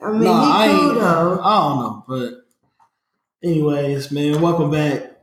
[0.00, 1.40] I mean, Nah, I cool though.
[1.42, 2.34] I don't know, but
[3.42, 5.18] anyways, man, welcome back.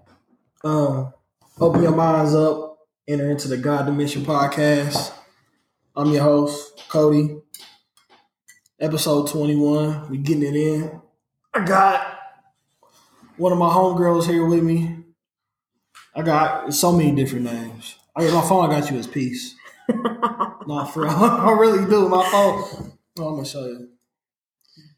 [0.63, 1.13] Um,
[1.59, 2.79] open your minds up.
[3.07, 5.13] Enter into the God Dimension podcast.
[5.95, 7.37] I'm your host, Cody.
[8.79, 10.09] Episode 21.
[10.09, 11.01] We getting it in.
[11.53, 12.19] I got
[13.37, 15.03] one of my homegirls here with me.
[16.13, 17.95] I got so many different names.
[18.15, 18.69] I got my phone.
[18.69, 19.55] I got you as peace.
[19.89, 21.11] Not for real.
[21.11, 22.09] I really do.
[22.09, 22.91] My phone.
[23.19, 23.89] Oh, I'm gonna show you.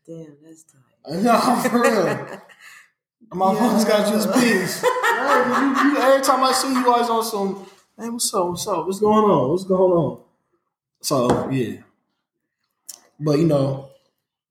[0.08, 0.82] Damn, that's tight.
[1.24, 2.42] No, for real.
[3.34, 3.60] My Yeah.
[3.60, 4.86] phone's got you as peace.
[5.18, 7.66] Hey, you- you- every time I see you, always on some.
[8.00, 8.48] Hey, what's up?
[8.50, 8.86] What's up?
[8.86, 9.50] What's going on?
[9.52, 10.20] What's going on?
[11.02, 11.78] So yeah,
[13.20, 13.90] but you know,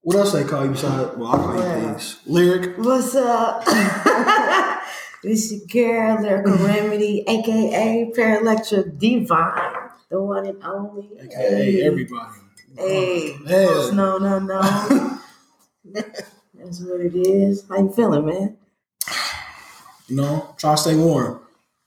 [0.02, 1.16] what else they call you besides?
[1.16, 1.88] Well, I call Yeah.
[1.88, 2.16] you peace.
[2.26, 2.78] Lyric.
[2.78, 3.64] What's up?
[5.22, 9.72] this your girl, Lyrical Remedy, aka ParaLectra Divine,
[10.10, 11.10] the one and only.
[11.20, 12.38] AKA everybody.
[12.76, 13.90] Hey, Yeah.
[13.92, 15.18] no, no, no.
[16.54, 17.64] That's what it is.
[17.68, 18.56] How you feeling, man?
[20.08, 21.40] You know, try to stay warm.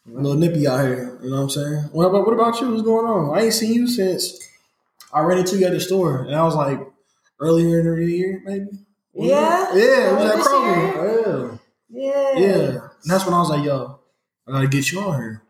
[0.08, 1.20] A little nippy out here.
[1.22, 1.84] You know what I'm saying?
[1.92, 2.72] What about what about you?
[2.72, 3.38] What's going on?
[3.38, 4.40] I ain't seen you since
[5.14, 6.80] I ran into you at the store, and I was like
[7.40, 8.68] earlier in the year, maybe.
[9.14, 9.76] Yeah?
[9.76, 11.60] Yeah, it was at This Kroger.
[11.92, 12.34] Yeah.
[12.36, 12.40] Yeah.
[12.40, 12.70] Yeah.
[13.04, 14.00] And that's when I was like, yo,
[14.48, 15.42] I gotta get you on here.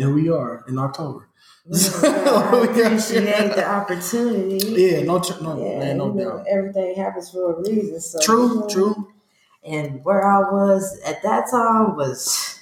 [0.00, 1.28] And we are in October.
[1.74, 4.58] I appreciate the opportunity.
[4.82, 6.46] Yeah, no, tr- no, Yeah, man, no you doubt.
[6.48, 8.00] everything happens for a reason.
[8.00, 8.68] So you True, know.
[8.68, 9.08] true.
[9.64, 12.58] And where I was at that time was,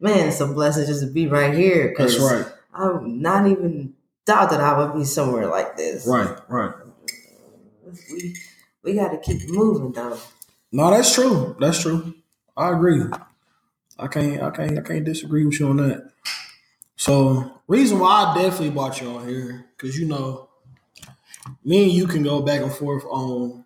[0.00, 1.94] man, it's a blessing just to be right here.
[1.98, 2.46] That's right.
[2.72, 6.06] I'm not even thought that I would be somewhere like this.
[6.06, 6.72] Right, right.
[8.12, 8.36] We
[8.82, 10.18] we got to keep moving though.
[10.72, 11.56] No, that's true.
[11.58, 12.14] That's true.
[12.56, 13.02] I agree.
[13.98, 16.10] I can't, I can't, I can't disagree with you on that.
[17.00, 20.50] So, reason why I definitely brought y'all here, because you know,
[21.64, 23.64] me and you can go back and forth on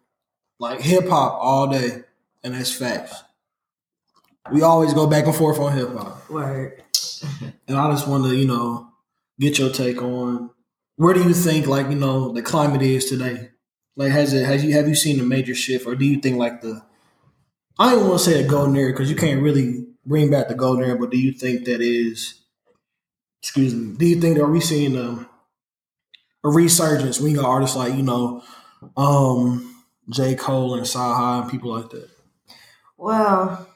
[0.60, 2.04] like hip hop all day,
[2.44, 3.24] and that's facts.
[4.52, 6.30] We always go back and forth on hip hop.
[6.30, 6.74] Right.
[7.66, 8.88] And I just want to, you know,
[9.40, 10.50] get your take on
[10.96, 13.48] where do you think, like, you know, the climate is today?
[13.96, 16.36] Like, has it, has you, have you seen a major shift, or do you think
[16.36, 16.84] like the,
[17.80, 20.54] I don't want to say a golden era because you can't really bring back the
[20.54, 22.43] golden era, but do you think that is,
[23.44, 25.28] excuse me, do you think are we seeing a,
[26.42, 27.20] a resurgence?
[27.20, 28.42] We got artists like, you know,
[28.96, 30.34] um, J.
[30.34, 32.08] Cole and Saba and people like that.
[32.96, 33.68] Well,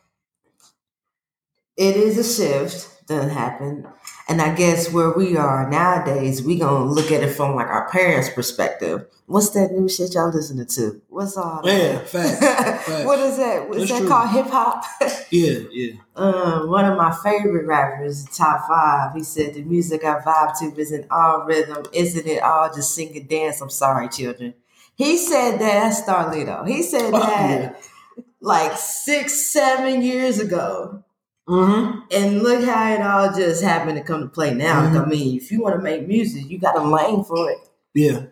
[1.76, 3.86] it is a shift that happened.
[4.30, 7.88] And I guess where we are nowadays, we gonna look at it from like our
[7.88, 9.06] parents' perspective.
[9.24, 11.00] What's that new shit y'all listening to?
[11.08, 12.38] What's all Yeah, facts.
[12.40, 13.04] facts.
[13.06, 13.68] what is that?
[13.72, 14.08] That's that true.
[14.08, 14.30] called?
[14.30, 14.84] Hip hop.
[15.30, 15.92] Yeah, yeah.
[16.16, 19.14] um, one of my favorite rappers, top five.
[19.14, 23.14] He said the music I vibe to isn't all rhythm, isn't it all just sing
[23.16, 23.60] and dance?
[23.60, 24.54] I'm sorry, children.
[24.94, 25.94] He said that.
[25.94, 26.66] Starlito.
[26.68, 28.24] He said Oh, that yeah.
[28.40, 31.02] like six, seven years ago.
[31.48, 32.00] Mm-hmm.
[32.10, 34.82] And look how it all just happened to come to play now.
[34.82, 35.03] Mhm.
[35.03, 37.59] I mean, if you want to make music, you got a lane for it.
[37.94, 38.26] Yeah.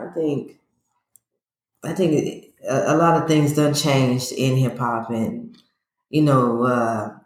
[0.00, 0.58] I think,
[1.84, 5.56] I think it, a, a lot of things done changed in hip hop, and
[6.10, 7.16] you know, uh,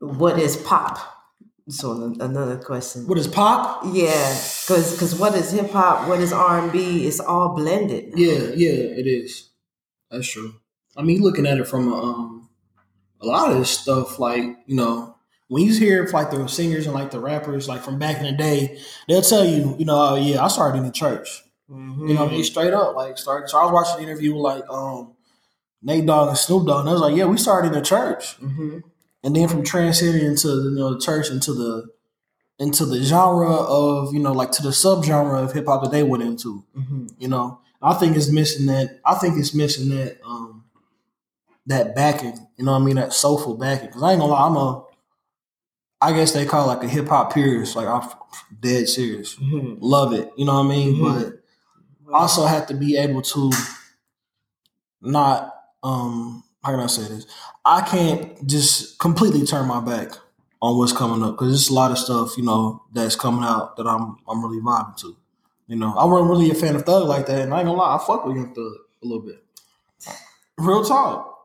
[0.00, 0.98] what is pop?
[1.68, 3.06] So another question.
[3.06, 3.82] What is pop?
[3.86, 6.08] Yeah, because because what is hip hop?
[6.08, 7.06] What is R and B?
[7.06, 8.12] It's all blended.
[8.14, 9.50] Yeah, yeah, it is.
[10.10, 10.54] That's true.
[10.96, 12.35] I mean, looking at it from a, um,
[13.26, 15.14] a lot of this stuff, like you know,
[15.48, 18.32] when you hear like the singers and like the rappers, like from back in the
[18.32, 18.78] day,
[19.08, 21.42] they'll tell you, you know, oh, yeah, I started in the church.
[21.70, 22.08] Mhm.
[22.08, 23.50] You know, what I mean, straight up, like start.
[23.50, 25.12] So I was watching the interview with like um,
[25.82, 28.38] Nate Dogg and Snoop Dogg, and I was like, yeah, we started in the church,
[28.40, 28.82] Mhm.
[29.24, 31.88] and then from transcending into you know the church into the
[32.58, 36.02] into the genre of you know like to the subgenre of hip hop that they
[36.02, 36.64] went into.
[36.78, 37.10] Mhm.
[37.18, 38.98] You know, I think it's missing that.
[39.04, 40.55] I think it's missing that um
[41.66, 42.38] that backing.
[42.56, 42.96] You know what I mean?
[42.96, 43.88] That soulful backing.
[43.88, 44.84] Because I ain't gonna lie, I'm a.
[46.00, 47.74] I guess they call it like a hip hop purist.
[47.76, 48.08] Like I'm
[48.60, 49.36] dead serious.
[49.36, 49.78] Mhm.
[49.80, 50.30] Love it.
[50.36, 50.96] You know what I mean?
[50.96, 51.38] Mhm.
[52.04, 53.50] But also have to be able to
[55.00, 57.26] not um how can I say this?
[57.64, 60.12] I can't just completely turn my back
[60.60, 63.76] on what's coming up because there's a lot of stuff you know that's coming out
[63.76, 65.16] that I'm I'm really vibing to.
[65.68, 67.78] You know, I wasn't really a fan of Thug like that, and I ain't gonna
[67.78, 68.72] lie, I fuck with Young Thug
[69.02, 69.42] a little bit.
[70.58, 71.35] Real talk.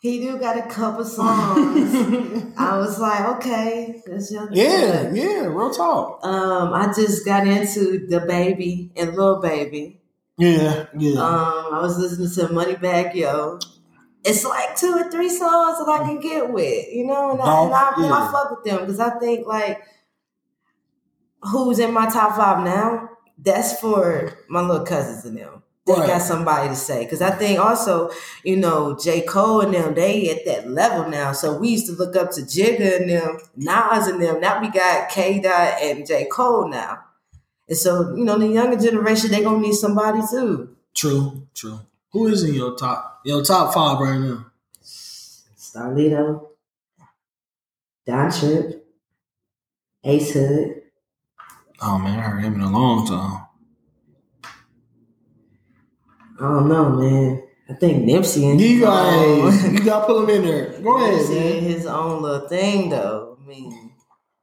[0.00, 1.94] He do got a couple songs.
[2.56, 4.48] I was like, okay, that's young.
[4.50, 5.16] Yeah, Thug.
[5.16, 6.24] yeah, real talk.
[6.24, 10.00] Um, I just got into DaBaby and Lil Baby.
[10.38, 11.20] Yeah, yeah.
[11.20, 13.58] Um, I was listening to Moneybagg Yo.
[14.24, 17.64] It's like two or three songs that I can get with, you know, and I,
[17.64, 19.82] and I, and I fuck with them because I think like
[21.42, 23.08] who's in my top five now.
[23.42, 25.62] That's for my little cousins and them.
[25.94, 26.08] They Right.
[26.08, 27.04] got somebody to say.
[27.04, 28.10] Because I think also,
[28.44, 29.22] you know, J.
[29.22, 31.32] Cole and them, they at that level now.
[31.32, 34.40] So we used to look up to Jigga and them, Nas and them.
[34.40, 35.40] Now we got K.
[35.40, 36.26] Dot and J.
[36.26, 36.98] Cole now.
[37.68, 40.76] And so, you know, the younger generation, they gonna need somebody too.
[40.94, 41.78] True, true.
[42.12, 44.46] Who is in your top your top five right now?
[44.82, 46.48] Starlito,
[48.06, 48.86] Don Trip,
[50.02, 50.82] Ace Hood.
[51.80, 53.46] Oh man, I heard him in a long time.
[56.40, 57.42] I don't know, man.
[57.68, 60.80] I think Nipsey and You own- guys, you got to put him in there.
[60.80, 61.62] Go ahead, Nipsey man.
[61.62, 63.38] his own little thing, though.
[63.40, 63.92] I mean,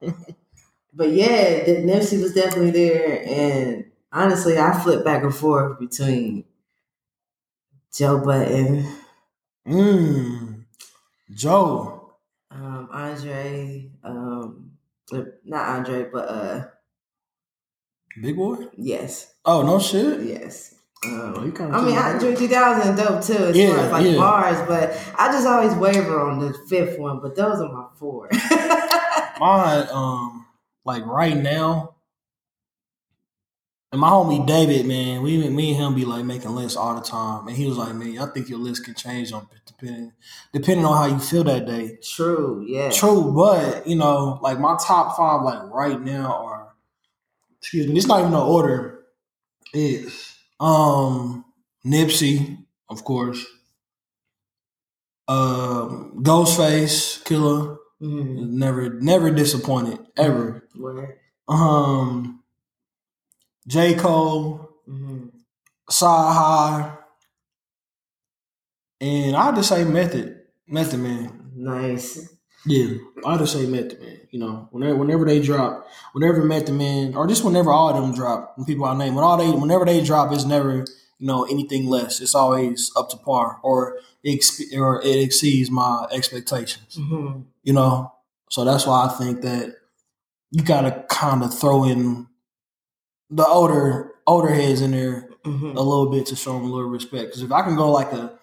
[0.94, 6.44] but yeah, the, Nipsey was definitely there, and honestly, I flip back and forth between
[7.94, 8.86] Joe Budden,
[9.66, 10.64] Mm.
[11.34, 12.12] Joe.
[12.50, 14.70] um, Andre, um,
[15.44, 16.64] not Andre, but uh,
[18.22, 18.68] Big boy?
[18.76, 20.22] yes, Oh, no shit.
[20.22, 20.74] yes.
[21.04, 24.16] Oh, Um, I mean, Andre 2000 dope too, as Yeah, far as like yeah.
[24.16, 27.20] bars, but I just always waver on the fifth one.
[27.20, 28.28] But those are my four.
[29.40, 30.46] Mine, um,
[30.84, 31.94] like right now,
[33.92, 36.96] and my homie David, man, we even me and him be like making lists all
[36.96, 40.12] the time, and he was like, "Man, I think your list can change on depending
[40.52, 42.90] depending on how you feel that day." True, yeah.
[42.90, 46.74] True, but you know, like my top five, like right now, are
[47.60, 49.04] excuse me, it's not even no order.
[49.72, 50.27] Is
[50.60, 51.44] um
[51.84, 52.58] Nipsey,
[52.88, 53.44] of course,
[55.28, 60.62] um Ghostface, Killah, Mm, never never disappointed ever.
[60.76, 61.18] word.
[61.48, 62.44] Um,
[63.66, 65.28] J Cole, Mm-hmm.
[69.00, 71.50] And I just say Method, Method Man.
[71.56, 72.28] Nice.
[72.68, 74.20] Yeah, I just say Method Man.
[74.30, 78.14] You know, whenever whenever they drop, whenever Method Man, or just whenever all of them
[78.14, 80.84] drop, when people I name, when all they whenever they drop, it's never
[81.18, 82.20] you know anything less.
[82.20, 84.44] It's always up to par, or it,
[84.76, 86.96] or it exceeds my expectations.
[86.98, 87.40] Mm-hmm.
[87.62, 88.12] You know,
[88.50, 89.74] so that's why I think that
[90.50, 92.26] you gotta kind of throw in
[93.30, 95.78] the older older heads in there Mm-hmm.
[95.78, 97.26] a little bit to show them a little respect.
[97.28, 98.37] Because if I can go like a,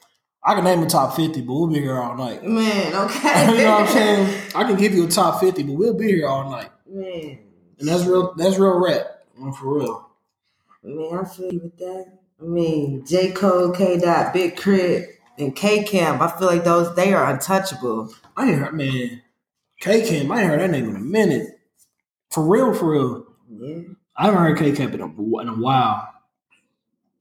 [0.46, 2.44] I can name a top fifty, but we'll be here all night.
[2.44, 3.52] Man, okay.
[3.52, 4.42] you know what I'm saying?
[4.56, 7.40] I can give you a top fifty, but we'll be here all night, Man.
[7.80, 8.34] and that's real.
[8.36, 9.08] That's real rap,
[9.40, 10.10] Mm, for real.
[10.84, 12.20] Man, I feel you with that.
[12.40, 13.32] I mean, J.
[13.32, 13.98] Cole, K.
[14.00, 15.06] Dot, Big K.R.I.T.,
[15.38, 18.14] and K Camp, I feel like those they are untouchable.
[18.38, 19.22] I ain't heard man,
[19.82, 20.32] K Camp.
[20.32, 21.60] I ain't heard that name in a minute.
[22.30, 23.26] For real, for real.
[23.50, 23.82] Yeah.
[24.16, 26.14] I haven't heard K Camp in a in a while.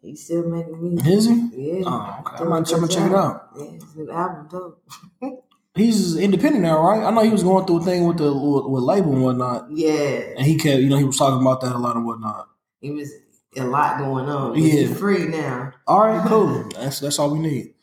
[0.04, 1.06] He's still making music.
[1.06, 1.34] Is he?
[1.78, 1.84] Yeah.
[1.86, 2.34] Oh, okay.
[2.34, 3.48] I Doing might, a I'm gonna check it out.
[3.56, 3.64] Yeah,
[3.96, 5.44] new album dope.
[5.74, 7.02] He's independent now, right?
[7.02, 9.68] I know he was going through a thing with the with, with label and whatnot,
[9.72, 10.34] Yeah.
[10.36, 12.48] and he kept, you know, he was talking about that a lot and whatnot.
[12.80, 13.10] He was
[13.56, 14.56] a lot going on.
[14.56, 14.62] Yeah.
[14.86, 15.72] He's free now.
[15.86, 16.68] All right, cool.
[16.74, 17.74] That's that's all we need.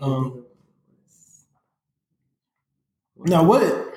[0.00, 0.44] Um,
[3.16, 3.92] Now, what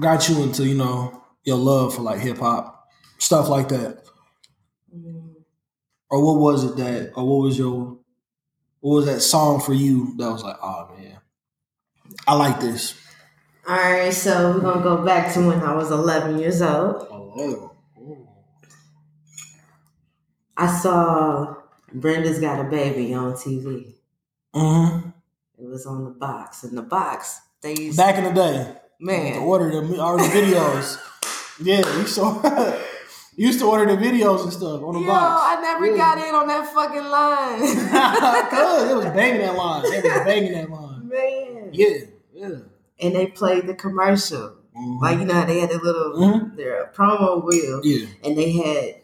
[0.00, 2.88] got you into you know your love for like hip hop
[3.18, 4.02] stuff like that,
[4.96, 5.27] Mm,
[6.10, 7.98] or what was it that, or what was your,
[8.80, 11.18] what was that song for you that was like, oh man,
[12.26, 12.94] I like this.
[13.68, 17.06] All right, so we're gonna go back to when I was 11 years old.
[17.10, 17.74] Oh,
[20.56, 21.54] I saw
[21.92, 23.94] Brenda's Got a Baby on TV.
[24.54, 25.08] hmm
[25.58, 26.64] It was on the box.
[26.64, 29.38] In the box, they used Back in the day, to man.
[29.42, 30.98] order the or the videos.
[31.62, 32.40] yeah, you saw.
[33.38, 35.42] you used to order the videos and stuff on the Yo, box.
[35.46, 35.96] I never Yeah.
[35.96, 37.60] got in on that fucking line.
[38.50, 39.82] Cause it was banging that line.
[39.86, 41.08] It was banging that line.
[41.14, 41.70] man.
[41.72, 41.98] Yeah,
[42.34, 42.48] yeah.
[43.00, 44.56] And they played the commercial.
[44.76, 45.00] Mhm.
[45.00, 46.56] Like you know they had a little Mhm.
[46.56, 48.06] their promo wheel, yeah.
[48.24, 48.96] and they had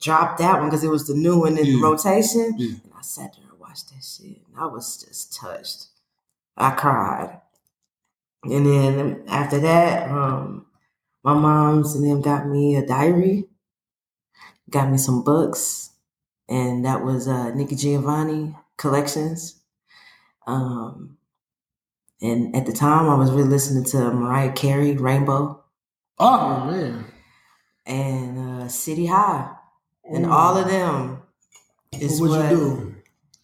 [0.00, 1.82] dropped that one because it was the new one in Yeah.
[1.82, 2.54] rotation.
[2.58, 2.68] Yeah.
[2.84, 5.86] And I sat there and watched that shit, and I was just touched.
[6.56, 7.40] I cried.
[8.44, 10.66] And then after that, um,
[11.22, 13.48] my mom's and them got me a diary,
[14.70, 15.90] got me some books,
[16.48, 19.60] and that was uh, Nikki Giovanni collections.
[20.46, 21.16] Um,
[22.20, 25.62] and at the time, I was really listening to Mariah Carey, Rainbow,
[26.18, 27.04] Oh man.
[27.86, 29.50] and uh, City High,
[30.04, 31.22] and all of them.
[31.92, 32.94] Is what would what, you do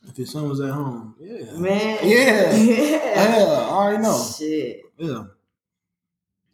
[0.08, 1.14] if your son was at home?
[1.20, 1.52] Yeah.
[1.56, 1.98] man?
[2.02, 2.52] Yeah.
[2.56, 2.96] yeah.
[3.20, 4.24] Yeah, I already know.
[4.36, 4.82] Shit.
[4.98, 5.24] Yeah.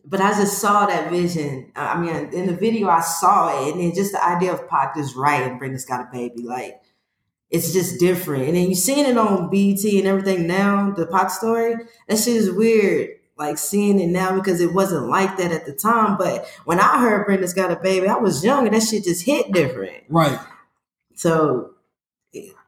[0.08, 1.72] But I just saw that vision.
[1.74, 4.94] I mean, in the video, I saw it, and then just the idea of Pac
[4.94, 6.80] just right and Brenda's got a baby, like
[7.50, 8.44] it's just different.
[8.44, 11.74] And then you seeing it on BET and everything now, the Pac story.
[12.08, 13.10] That shit is weird.
[13.38, 16.16] Like seeing it now because it wasn't like that at the time.
[16.16, 19.24] But when I heard Brenda's got a baby, I was young and that shit just
[19.24, 20.04] hit different.
[20.08, 20.38] Right.
[21.14, 21.72] So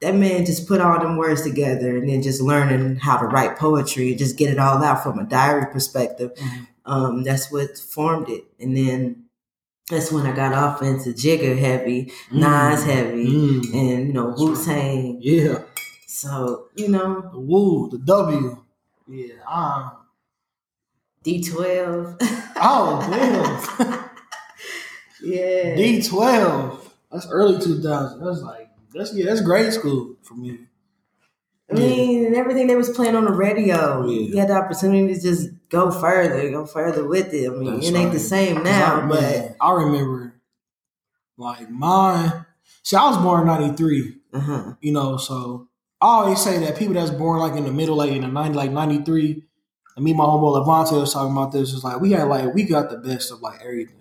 [0.01, 3.59] that man just put all them words together and then just learning how to write
[3.59, 6.33] poetry and just get it all out from a diary perspective.
[6.35, 6.67] Mhm.
[6.89, 8.45] Um, that's what formed it.
[8.59, 9.25] And then
[9.91, 13.75] that's when I got off into Jigga heavy, Nas heavy, Mm.
[13.75, 14.57] and you know, Wu.
[14.65, 15.19] Tang.
[15.21, 15.63] Yeah,
[16.07, 18.63] So, you know, the Woo, the W.
[19.09, 19.93] Yeah, um,
[21.25, 22.17] D12.
[22.57, 23.07] oh
[23.81, 24.01] damn,
[25.23, 25.75] yeah.
[25.77, 26.93] D twelve.
[27.11, 28.25] That's early two thousand.
[28.25, 30.59] That's like that's yeah, that's grade school for me.
[31.71, 34.21] I mean, and everything they was playing on the radio, Yeah.
[34.21, 37.51] you had the opportunity to just go further, go further with it.
[37.51, 40.35] I mean, That's it ain't the same now, I, but I remember
[41.37, 42.47] like mine.
[42.83, 44.15] See, I was born in ninety three.
[44.33, 44.75] uh-huh.
[44.81, 45.69] you know, so
[46.01, 48.55] I always say that people that's born like in the middle, like in the 90,
[48.57, 49.43] like 93,
[49.97, 52.55] and me and my homeboy Levante was talking about this, It's like we had like
[52.55, 53.97] we got the best of like everything.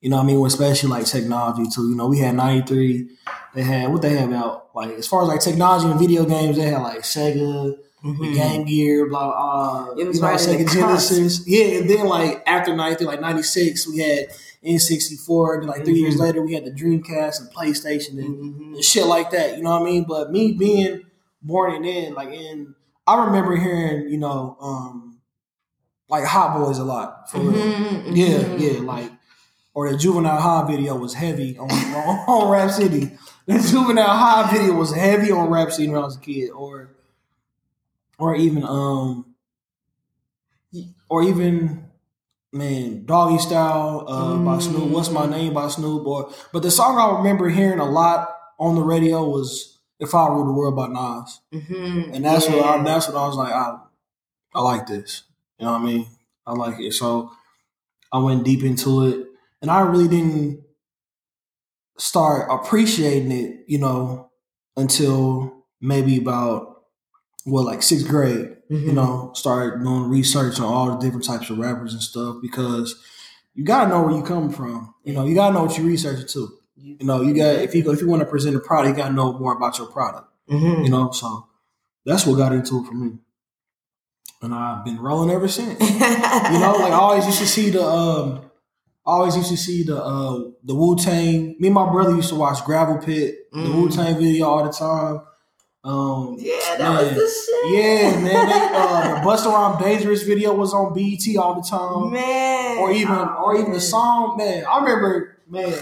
[0.00, 0.46] You know what I mean?
[0.46, 1.88] Especially like technology too.
[1.90, 3.08] You know, we had 93,
[3.54, 6.56] they had what they had out, like as far as like technology and video games,
[6.56, 8.32] they had like Sega, Mhm.
[8.32, 11.42] Game Gear, blah uh It was you know, right in the Sega Genesis.
[11.48, 14.26] Yeah, and then like after 93, like 96, we had
[14.64, 16.20] N64, then like 3 years Mhm.
[16.20, 18.74] later we had the Dreamcast and PlayStation and Mhm.
[18.76, 19.56] and shit like that.
[19.56, 20.04] You know what I mean?
[20.08, 21.00] But me being
[21.42, 22.74] born and in, like in,
[23.04, 25.18] I remember hearing, you know, um,
[26.08, 27.50] like Hot Boys a lot for real.
[27.64, 28.60] Mhm, Yeah, mhm.
[28.60, 29.10] yeah, like
[29.74, 33.12] or the Juvenile High video was heavy on, on, on Rap City.
[33.46, 36.90] The Juvenile High video was heavy on Rap City when I was a kid, or
[38.18, 39.34] or even um,
[41.08, 41.84] or even
[42.52, 44.88] man, Doggy Style uh, by Snoop.
[44.90, 46.06] What's my name by Snoop?
[46.06, 50.28] Or but the song I remember hearing a lot on the radio was "If I
[50.28, 52.14] Rule the World" by Nas, Mhm.
[52.14, 53.52] and that's what I, that's what I was like.
[53.52, 53.78] I
[54.54, 55.22] I like this.
[55.58, 56.06] You know what I mean?
[56.46, 56.92] I like it.
[56.92, 57.32] So
[58.12, 59.27] I went deep into it,
[59.62, 60.62] and I really didn't
[61.98, 63.64] start appreciating it.
[63.66, 64.30] You know,
[64.76, 66.82] until maybe about
[67.44, 68.82] what like sixth grade Mhm.
[68.86, 72.96] you know, started doing research on all the different types of rappers and stuff because
[73.54, 74.94] you gotta know where you come from.
[75.04, 76.50] You know, you gotta know what you researching too.
[76.76, 79.14] You know, you got if you if you want to present a product, you gotta
[79.14, 80.28] know more about your product.
[80.50, 80.84] Mhm.
[80.84, 81.46] You know, so
[82.04, 83.18] that's what got into it for me,
[84.42, 85.78] and I've been rolling ever since.
[85.80, 88.47] You know, like I always used to see the um,
[89.08, 91.56] I always used to see the uh the Wu Tang.
[91.58, 93.74] Me and my brother used to watch Gravel Pit, the Mm.
[93.74, 95.22] Wu Tang video all the time.
[95.84, 97.14] Um, yeah, that was Man.
[97.14, 97.72] the shit.
[97.72, 98.48] yeah, man.
[98.48, 102.12] They, uh, the Busta Rhymes Dangerous video was on BET all the time.
[102.12, 102.78] man.
[102.78, 104.64] Or even, Oh, or even the song, man.
[104.68, 105.72] I remember, man.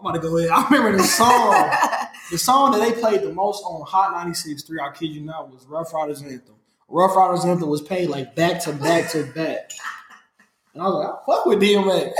[0.00, 0.50] I'm about to go in.
[0.50, 1.70] I remember the song.
[2.32, 5.64] the song that they played the most on Hot 96.3, I kid you not, was
[5.68, 6.56] Ruff Ryders Anthem.
[6.88, 9.70] Ruff Ryders Anthem was played like back to back to back.
[10.74, 12.12] And I was like, I fuck with DMX.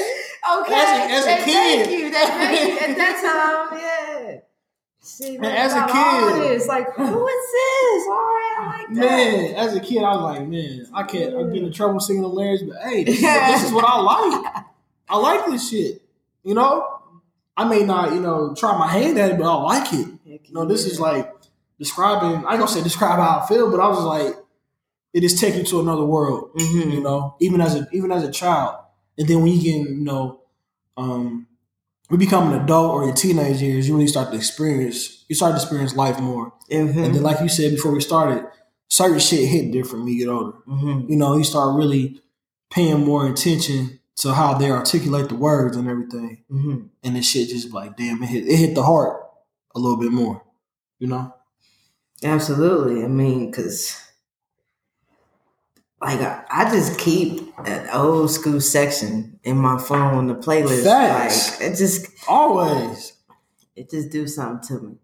[0.44, 0.74] Okay.
[0.74, 2.10] As a- as a Thank you.
[2.10, 2.88] That, thank you.
[2.88, 4.38] At that time, yeah.
[5.04, 8.06] See, And as a kid- this, like, who is this?
[8.06, 9.00] All right, I like that.
[9.00, 11.34] Man, as a kid, I was like, man, I can't.
[11.34, 13.84] I'm getting in trouble singing the lyrics, but hey, this is, what, this is what
[13.84, 14.64] I like.
[15.08, 16.02] I like this shit.
[16.44, 16.86] You know,
[17.56, 20.08] I may not, you know, try my hand at it, but I like it.
[20.24, 21.32] You know, this is like
[21.78, 22.44] describing.
[22.46, 24.36] I gonna say describe how I feel, but I was like,
[25.12, 26.52] it just take you to another world.
[26.54, 26.92] Mhm.
[26.92, 28.76] You know, even as a even as a child,
[29.18, 30.40] and then when you get, you know,
[30.96, 31.46] um,
[32.10, 35.24] we become an adult or your teenage years, you really start to experience.
[35.28, 37.04] You start to experience life more, Mhm.
[37.04, 38.44] and then, like you said before we started,
[38.88, 41.08] certain shit hit different when you get older Mhm.
[41.08, 42.20] you know, you start really
[42.70, 46.44] paying more attention to how they articulate the words and everything.
[46.50, 46.88] Mhm.
[47.02, 49.22] And this shit just like, damn, it hit, it hit the heart
[49.74, 50.42] a little bit more,
[50.98, 51.32] you know?
[52.22, 53.02] Absolutely.
[53.04, 53.96] I mean, because
[56.02, 60.82] like I, just keep an old school section in my phone, the playlist.
[60.84, 61.60] Facts.
[61.60, 63.12] Like it just Always.
[63.76, 64.96] it just do something to me.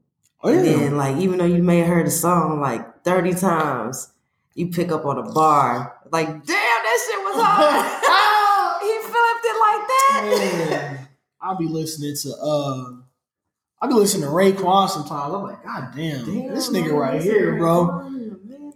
[0.43, 4.11] Oh, And then like even though you may have heard the song like 30 times,
[4.55, 8.83] you pick up on a bar, like, damn, that shit was hard.
[8.83, 10.71] he flipped it like that.
[10.71, 11.09] Man,
[11.41, 12.93] I'll be listening to, uh,
[13.81, 15.33] I'll be listening to Raekwon sometimes.
[15.33, 18.18] I'm like, God damn, Damn, this nigga right here, bro.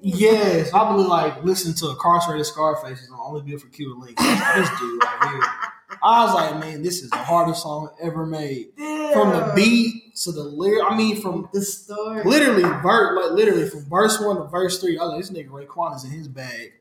[0.03, 4.17] Yes, I really like listening to Incarcerated Scarface is the only good for Cuban Link.
[4.19, 5.41] This dude right here.
[6.03, 8.69] I was like, man, this is the hardest song ever made.
[8.77, 12.25] From the beat to the lyric, I mean, from the story.
[12.25, 14.99] literally verse, like literally from verse one to verse three.
[14.99, 16.73] I was like, this nigga Raekwon is in his bag.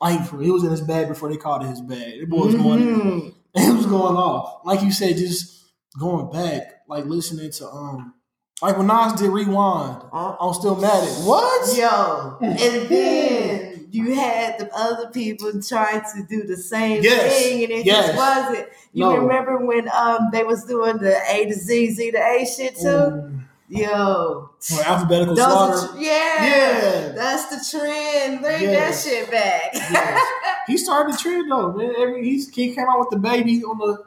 [0.00, 2.20] Like he was in his bag before they called it his bag.
[2.20, 3.34] The boy was going, Mhm.
[3.54, 4.60] it was going off.
[4.64, 5.64] Like you said, just
[5.98, 8.14] going back, like listening to um,
[8.62, 11.76] like when Nas did Rewind Uh, on Still Mad at What?
[11.76, 17.64] Yo, and then you had the other people trying to do the same Yes, thing,
[17.64, 18.06] and it yes.
[18.08, 18.68] just wasn't.
[18.92, 19.16] You No.
[19.18, 22.88] remember when um they was doing the A to Z, Z to A shit too?
[22.88, 23.30] Ooh.
[23.66, 25.92] Yo, or alphabetical those slaughter.
[25.94, 27.08] tr- yeah, Yeah.
[27.14, 28.40] that's the trend.
[28.42, 29.04] Bring Yes.
[29.04, 29.70] that shit back.
[29.74, 30.26] Yes.
[30.66, 31.92] He started the trend though, man.
[31.98, 34.04] Every he came out with the baby on the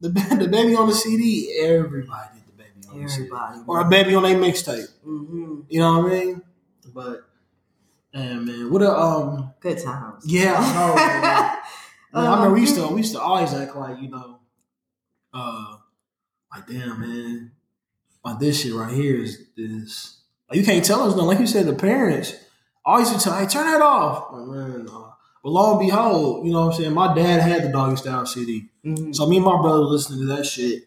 [0.00, 1.58] the, the baby on the CD.
[1.62, 2.41] Everybody
[2.92, 3.22] did the baby on the CD.
[3.22, 3.58] Everybody.
[3.66, 4.88] or a baby on a mixtape.
[5.04, 6.42] hmm You know what I mean?
[6.94, 7.24] But
[8.14, 10.24] and man, what a um Good times.
[10.26, 10.94] yeah, I know.
[10.94, 11.58] man.
[12.14, 14.38] Man, I remember we used to Um, we used to always act like you know,
[15.32, 15.76] uh,
[16.54, 17.52] like damn man,
[18.22, 20.18] like this shit right here is is
[20.50, 21.24] like, you can't tell us no.
[21.24, 22.34] Like you said, the parents
[22.84, 24.30] always tell, hey, turn that off.
[24.30, 25.14] Like, man, no.
[25.42, 26.92] But lo and behold, you know what I'm saying.
[26.92, 29.14] My dad had the Doggy Style CD, mhm.
[29.14, 30.82] so me and my brother listening to that shit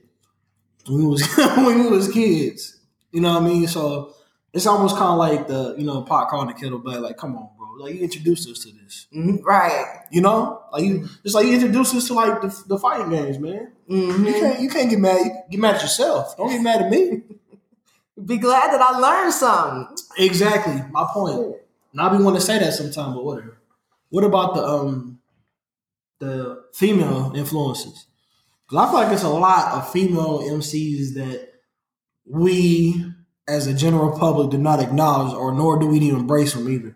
[0.87, 2.79] when we was when we was kids.
[3.11, 3.67] You know what I mean?
[3.67, 4.13] So
[4.53, 6.99] it's almost kind of like the you know pot calling the kettle black.
[6.99, 7.67] Like, come on, bro.
[7.85, 9.07] Like you introduced us to this.
[9.15, 9.43] Mhm.
[9.43, 10.03] Right.
[10.11, 13.39] You know, like you just like you introduced us to like the, the fighting games,
[13.39, 13.71] man.
[13.87, 15.19] hmm You can't you can't get mad.
[15.25, 16.35] You get mad at yourself.
[16.37, 17.23] Don't get mad at me.
[18.25, 19.97] Be glad that I learned something.
[20.17, 21.57] exactly my point.
[21.91, 23.57] And I be want to say that sometime, but whatever.
[24.09, 25.19] What about the um
[26.19, 28.05] the female influences?
[28.69, 31.49] Because I feel like it's a lot of female MCs that
[32.25, 33.05] we,
[33.47, 36.95] as a general public, do not acknowledge, or nor do we even embrace them either.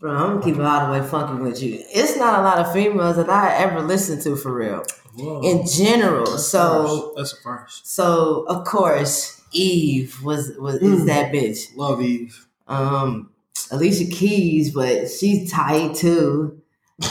[0.00, 1.78] Bro, I'm gonna keep it all the way funky with you.
[1.92, 4.82] It's not a lot of females that I ever listened to for real.
[5.14, 5.42] Whoa.
[5.42, 6.24] In general.
[6.24, 7.86] That's So that's a first.
[7.86, 11.06] so of course Eve was was is Mm.
[11.06, 11.76] that bitch.
[11.76, 12.46] Love Eve.
[12.66, 13.28] Um
[13.70, 16.62] Alicia Keys, but she's tight too.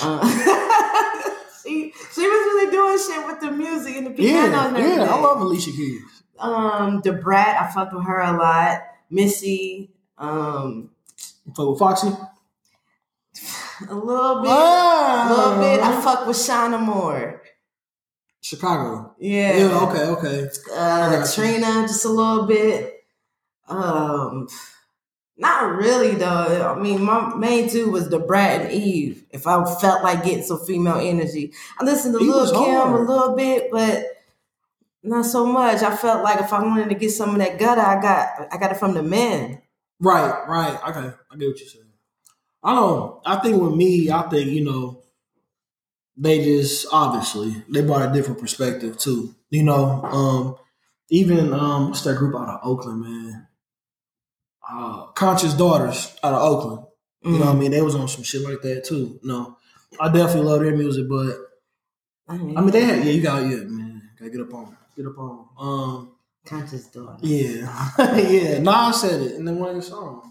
[0.01, 0.21] Uh,
[1.63, 2.28] she she was really doing
[3.07, 5.03] shit with the music and the piano Yeah, and yeah.
[5.13, 6.01] I love Alicia Keys.
[6.39, 8.81] um Da Brat, I fucked with her a lot.
[9.09, 10.89] Missy, um
[11.45, 12.07] You fuck with Foxy.
[13.89, 14.51] a little bit.
[14.51, 15.79] Ah, A little bit.
[15.81, 17.41] I fuck with Shauna Moore.
[18.41, 19.15] Chicago.
[19.19, 19.57] Yeah.
[19.57, 19.79] Yeah.
[19.87, 20.03] Okay.
[20.05, 20.49] Okay.
[20.73, 21.43] Uh, got you.
[21.43, 23.03] Trina, just a little bit.
[23.67, 24.47] Um,
[25.39, 26.75] not really though.
[26.75, 29.23] I mean, my main two was Da Brat and Eve.
[29.31, 33.35] If I felt like getting some female energy, I listened to Lil Kim a little
[33.35, 34.05] bit, but
[35.01, 35.81] not so much.
[35.81, 38.57] I felt like if I wanted to get some of that gutter, I got I
[38.57, 39.61] got it from the men.
[40.01, 40.47] Right.
[40.47, 40.77] Right.
[40.89, 41.15] Okay.
[41.31, 41.85] I get what you're saying.
[42.61, 43.21] I don't.
[43.25, 45.03] I think with me, I think you know,
[46.17, 49.33] they just obviously they brought a different perspective too.
[49.49, 50.57] You know, um,
[51.09, 53.47] even um, what's that group out of Oakland, man?
[54.71, 56.85] Uh, Conscious Daughters out of Oakland.
[57.23, 57.59] You know what I Mm.
[57.59, 57.71] mean?
[57.71, 59.19] They was on some shit like that too.
[59.23, 59.57] No,
[59.99, 61.35] I definitely love their music, but
[62.27, 64.77] I mean, I mean they had yeah, you got yeah, man, gotta get up on,
[64.95, 65.45] get up on.
[65.59, 66.11] Um,
[66.45, 67.17] conscious daughter.
[67.21, 68.59] yeah, yeah.
[68.59, 70.25] Nas said it in the one of his songs.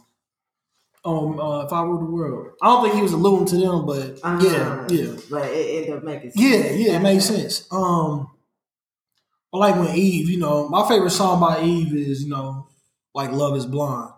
[1.04, 3.86] Um, uh, if I ruled the world, I don't think he was alluding to them,
[3.86, 6.36] but Uh, yeah, yeah, But it ended up making sense.
[6.36, 6.96] yeah, yeah.
[6.96, 7.66] It makes sense.
[7.70, 8.28] Um,
[9.52, 12.67] I like when Eve, you know, my favorite song by Eve is you know,
[13.18, 14.12] like "Love Is Blind."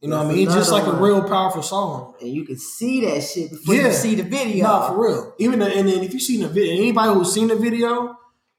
[0.00, 0.46] You know what I mean?
[0.46, 2.14] It's just like a real powerful song.
[2.20, 3.88] And you can see that shit before Yeah.
[3.88, 4.64] you see the video.
[4.66, 5.34] No, for real.
[5.38, 8.16] Even the, and then if you seen the video, anybody who's seen the video,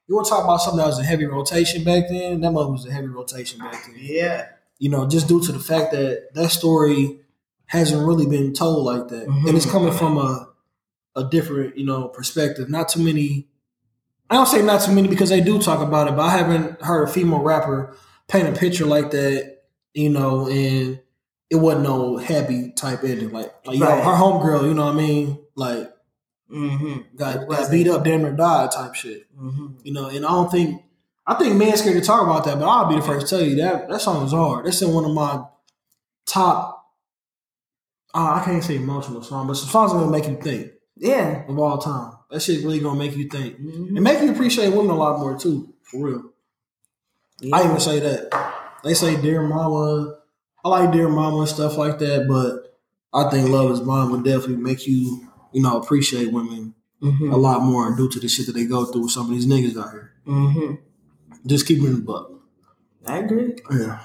[0.07, 2.41] you want to talk about something that was a heavy rotation back then.
[2.41, 3.95] That mother was a heavy rotation back then.
[3.97, 4.47] Yeah.
[4.79, 7.21] You know, just due to the fact that that story
[7.67, 9.71] hasn't really been told like that, and it's Mhm.
[9.71, 10.47] coming from a
[11.15, 12.69] a different you know perspective.
[12.69, 13.47] Not too many.
[14.29, 16.81] I don't say not too many because they do talk about it, but I haven't
[16.81, 17.95] heard a female rapper
[18.29, 19.57] paint a picture like that.
[19.93, 20.99] You know, and
[21.49, 23.31] it wasn't no happy type ending.
[23.31, 24.03] Like, like Right.
[24.03, 25.39] her homegirl, you know what I mean?
[25.55, 25.91] Like
[26.51, 27.15] Mm-hmm.
[27.15, 29.23] got, got beat up, damn near died type shit.
[29.37, 29.67] Mm-hmm.
[29.83, 30.81] You know, and I don't think
[31.27, 33.45] I think men scared to talk about that, but I'll be the first to tell
[33.45, 34.65] you that that song is hard.
[34.65, 35.43] That's in one of my
[36.25, 36.75] top.
[38.13, 41.43] Uh, I can't say emotional song, but some songs that gonna make you think Yeah.
[41.47, 42.13] of all time.
[42.31, 43.89] That shit really gonna make you think Mhm.
[43.95, 45.73] and make you appreciate women a lot more too.
[45.83, 46.23] For real,
[47.41, 47.55] yeah.
[47.57, 48.55] I even say that.
[48.83, 50.15] They say "Dear Mama."
[50.63, 52.77] I like "Dear Mama" and stuff like that, but
[53.13, 57.31] I think "Love Is Blind" would definitely make you, you know, appreciate women Mhm.
[57.31, 59.45] a lot more due to the shit that they go through with some of these
[59.47, 60.11] niggas out here.
[60.27, 60.75] Mm-hmm.
[61.47, 62.29] Just keep it in the buck.
[63.05, 63.55] I agree.
[63.71, 63.99] Yeah.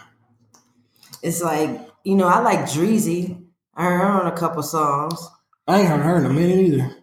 [1.22, 1.70] It's like
[2.04, 3.42] you know I like Dreezy.
[3.74, 5.18] I heard her on a couple songs.
[5.66, 6.96] I ain't heard her in a minute either.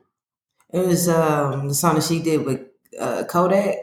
[0.71, 2.61] It was um the song that she did with
[2.99, 3.75] uh, Kodak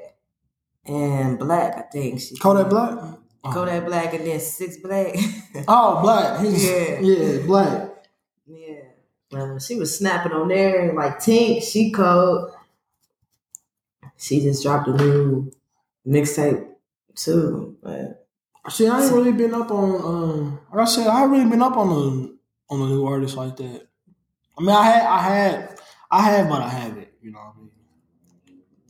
[0.89, 1.77] and Black.
[1.77, 2.99] I think she Kodak Black?
[3.45, 3.53] Oh.
[3.53, 5.15] Kodak Black and then Six Black.
[5.69, 6.41] Oh, Black.
[6.41, 7.01] He's, Yeah.
[7.01, 7.47] yeah.
[7.47, 7.91] Black.
[8.47, 8.75] yeah.
[9.33, 11.63] Um, she was snapping on there and like Tink.
[11.63, 12.51] She cold.
[14.17, 15.53] She just dropped a new
[16.07, 16.67] mixtape
[17.15, 17.77] too.
[17.83, 18.27] But
[18.71, 19.95] See, I ain't really been up on.
[20.03, 22.37] Um, like I said, I ain't really been up on the
[22.71, 23.87] on the new artist like that.
[24.59, 25.79] I mean, I had, I had,
[26.11, 27.09] I have, but I haven't.
[27.23, 27.58] You know what I mean?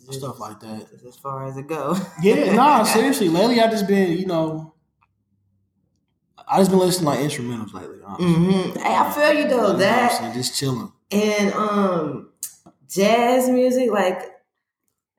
[0.08, 0.86] Just- stuff like that.
[1.06, 1.96] as far as it go.
[2.22, 3.28] Yeah, nah, seriously.
[3.28, 4.74] Lately, I just been, you know,
[6.46, 7.98] I just been listening to like instrumentals lately.
[8.04, 8.26] honestly.
[8.34, 9.72] hmm Hey, I feel you You though.
[9.72, 10.92] I'm That just chilling.
[11.10, 12.30] and um
[12.88, 14.22] jazz music, like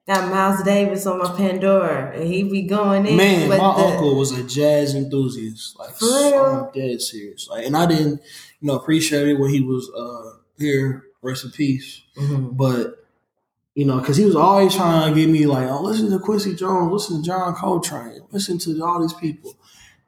[0.08, 3.16] got Miles Davis on my Pandora, and he be going in.
[3.16, 5.78] Man, with my the, uncle was a jazz enthusiast.
[5.78, 6.44] Like, For real?
[6.46, 7.48] I'm dead serious.
[7.48, 8.22] Like, and I didn't,
[8.60, 11.04] you know, appreciate it when he was uh here.
[11.22, 12.02] Rest in peace.
[12.18, 12.56] Mhm.
[12.58, 13.06] But
[13.80, 16.54] you know, because he was always trying to get me like, oh, listen to Quincy
[16.54, 19.56] Jones, listen to John Coltrane, listen to all these people.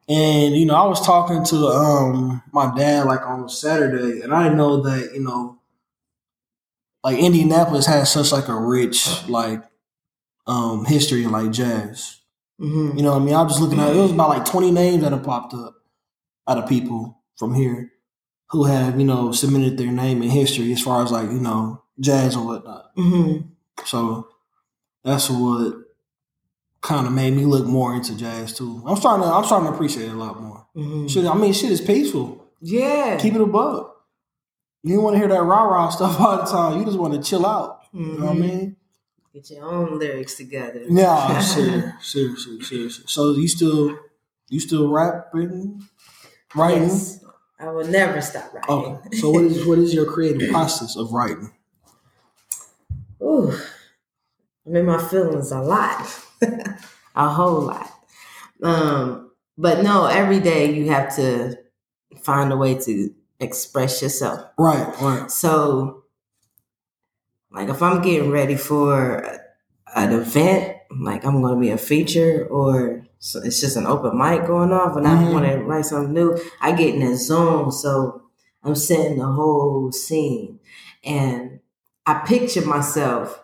[0.10, 4.44] And you know, I was talking to um my dad like on Saturday, and I
[4.44, 5.58] didn't know that you know,
[7.02, 9.64] like Indianapolis has such like a rich like
[10.48, 12.18] um history in like jazz.
[12.60, 12.98] Mhm.
[12.98, 14.72] You know, what I mean, I was just looking at it was about like twenty
[14.72, 15.76] names that have popped up
[16.46, 17.94] out of people from here
[18.50, 21.82] who have you know submitted their name in history as far as like you know
[22.02, 22.94] jazz and whatnot.
[22.98, 23.51] Mhm.
[23.86, 24.28] So
[25.04, 25.76] that's what
[26.82, 28.82] kind of made me look more into jazz too.
[28.86, 30.66] I'm starting to I'm starting to appreciate it a lot more.
[30.76, 31.10] Mhm.
[31.10, 32.46] Shit, I mean, shit is peaceful.
[32.62, 33.18] Yeah.
[33.20, 33.92] Keep it above.
[34.84, 36.80] You don't want to hear that rah rah stuff all the time.
[36.80, 37.82] You just want to chill out.
[37.94, 38.40] You know what I Mhm.
[38.40, 38.76] mean?
[39.34, 40.84] Get your own lyrics together.
[40.90, 43.06] Yeah, serious, seriously, seriously.
[43.08, 43.98] So you still
[44.50, 45.84] you still rapping,
[46.56, 46.84] writing?
[46.90, 47.24] Yes.
[47.60, 48.70] I will never stop writing.
[48.70, 49.18] Okay.
[49.18, 51.54] So what is what is your creative process of writing?
[53.22, 53.54] Ooh,
[54.66, 56.08] I'm in my feelings a lot,
[57.16, 57.92] a whole lot.
[58.64, 61.58] Um, but no, every day you have to
[62.24, 64.46] find a way to express yourself.
[64.58, 65.32] Right, right.
[65.32, 66.04] So,
[67.52, 69.40] like if I'm getting ready for
[69.96, 74.18] an event, like I'm going to be a feature or so it's just an open
[74.18, 75.32] mic going off and I Mhm.
[75.34, 77.72] want to write something new, I get in that zone.
[77.72, 78.24] So
[78.64, 80.60] I'm setting the whole scene
[81.04, 81.60] and
[82.06, 83.40] I picture myself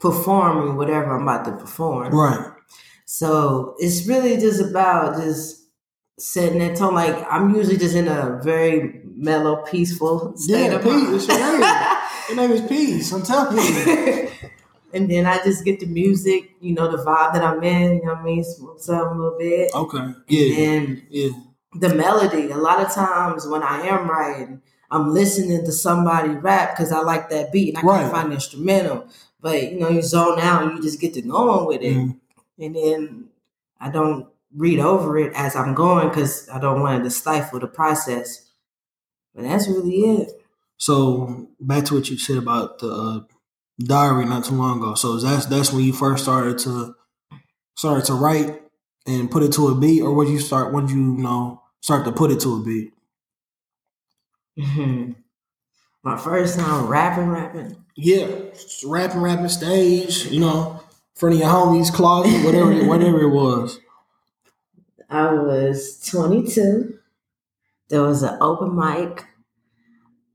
[0.00, 2.12] performing whatever I'm about to perform.
[2.14, 2.50] Right.
[3.06, 5.66] So it's really just about just
[6.18, 6.94] setting that tone.
[6.94, 10.92] Like I'm usually just in a very mellow, peaceful state Yeah, of peace.
[10.92, 11.14] mind.
[11.14, 11.94] It's your name.
[12.28, 13.10] Your name is Peace.
[13.10, 14.28] I'm telling you.
[14.92, 18.04] and then I just get the music, you know, the vibe that I'm in, you
[18.04, 18.44] know what I mean?
[18.44, 19.70] Something a little bit.
[19.74, 20.12] Okay.
[20.28, 20.58] Yeah.
[20.72, 21.30] And Yeah.
[21.72, 26.74] the melody, a lot of times when I am writing, I'm listening to somebody rap
[26.76, 28.00] because I like that beat and I Right.
[28.00, 29.06] can't find the instrumental.
[29.40, 31.96] But you know, you zone out and you just get to going with it.
[31.96, 32.16] Mhm.
[32.58, 33.24] And then
[33.80, 37.60] I don't read over it as I'm going because I don't want it to stifle
[37.60, 38.42] the process.
[39.34, 40.42] But that's really it.
[40.78, 43.20] So back to what you said about the uh,
[43.78, 44.94] diary not too long ago.
[44.94, 46.94] So that's that's when you first started to
[47.76, 48.62] started to write
[49.06, 52.04] and put it to a beat, or when you start when you, you know start
[52.04, 52.92] to put it to a beat.
[56.02, 57.76] My first time rapping, rapping.
[57.96, 58.28] Yeah,
[58.86, 63.30] rapping, rapping stage, you know, in front of your homies' closet, whatever, it- whatever it
[63.30, 63.78] was.
[65.10, 66.98] I was 22.
[67.88, 69.24] There was an open mic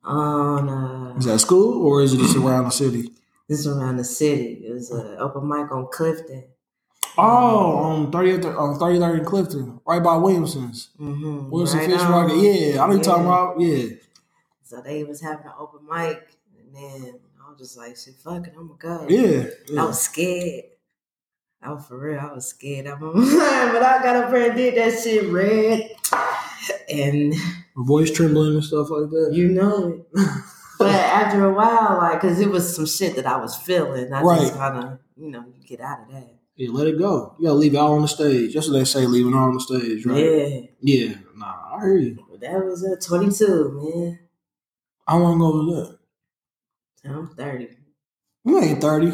[0.03, 3.09] on uh, Is that school or is it just around the city?
[3.47, 4.63] this is around the city.
[4.67, 6.45] It was an open mic on Clifton.
[7.15, 10.89] Oh, on 30th, on 33rd and Clifton, right by Williamson's.
[10.99, 11.51] Mm-hmm.
[11.51, 12.37] Williamson Fish Market.
[12.37, 13.59] Yeah, I know you're talking about.
[13.61, 13.89] Yeah.
[14.73, 18.47] So they was having an open mic, and then I was just like, "Shit, fuck
[18.47, 19.45] it, I'm gonna go." Yeah.
[19.79, 20.63] I was scared.
[21.61, 22.19] I was for real.
[22.19, 22.87] I was scared.
[22.87, 23.13] I'm but
[23.83, 25.91] I got up there and did that shit red,
[26.89, 27.35] and
[27.75, 29.29] my Voice trembling and stuff like that.
[29.33, 30.07] you know it.
[30.79, 34.23] but after a while, like, cause it was some shit that I was feeling, I
[34.23, 34.41] Right.
[34.41, 36.33] just kind of, you know, get out of that.
[36.55, 37.35] Yeah, let it go.
[37.37, 38.55] You gotta leave it all on the stage.
[38.55, 40.17] That's what they say, leaving all on the stage, right?
[40.17, 41.15] Yeah, Yeah.
[41.35, 42.17] Nah, I hear you.
[42.41, 44.19] that was at 22, man.
[45.07, 45.97] I want to go that.
[47.05, 47.67] I'm 30,
[48.45, 49.11] You ain't 30.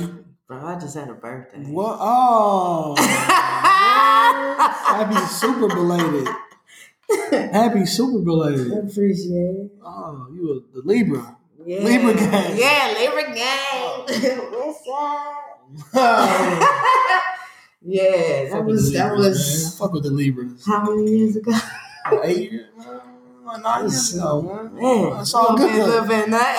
[0.48, 0.66] bro.
[0.66, 1.64] I just had a birthday.
[1.64, 1.98] What?
[2.00, 2.96] Oh.
[4.60, 6.28] Happy super belated.
[7.52, 8.72] Happy super belated.
[8.72, 9.72] Appreciate it.
[9.84, 11.38] Oh, you a the Libra.
[11.66, 11.80] Yeah.
[11.80, 12.58] Libra gang.
[12.58, 13.48] Yeah, Libra gang.
[13.74, 14.06] Oh.
[14.52, 15.96] What's up?
[15.96, 17.26] Oh.
[17.82, 19.80] yeah, that was that was man.
[19.80, 20.64] Fuck with the Libras.
[20.66, 21.52] how many years ago?
[22.24, 22.68] Eight years,
[23.52, 23.62] man.
[23.62, 24.76] Nine years ago, man.
[24.76, 26.10] Man, It's all a little bit, little good.
[26.10, 26.56] bit nut.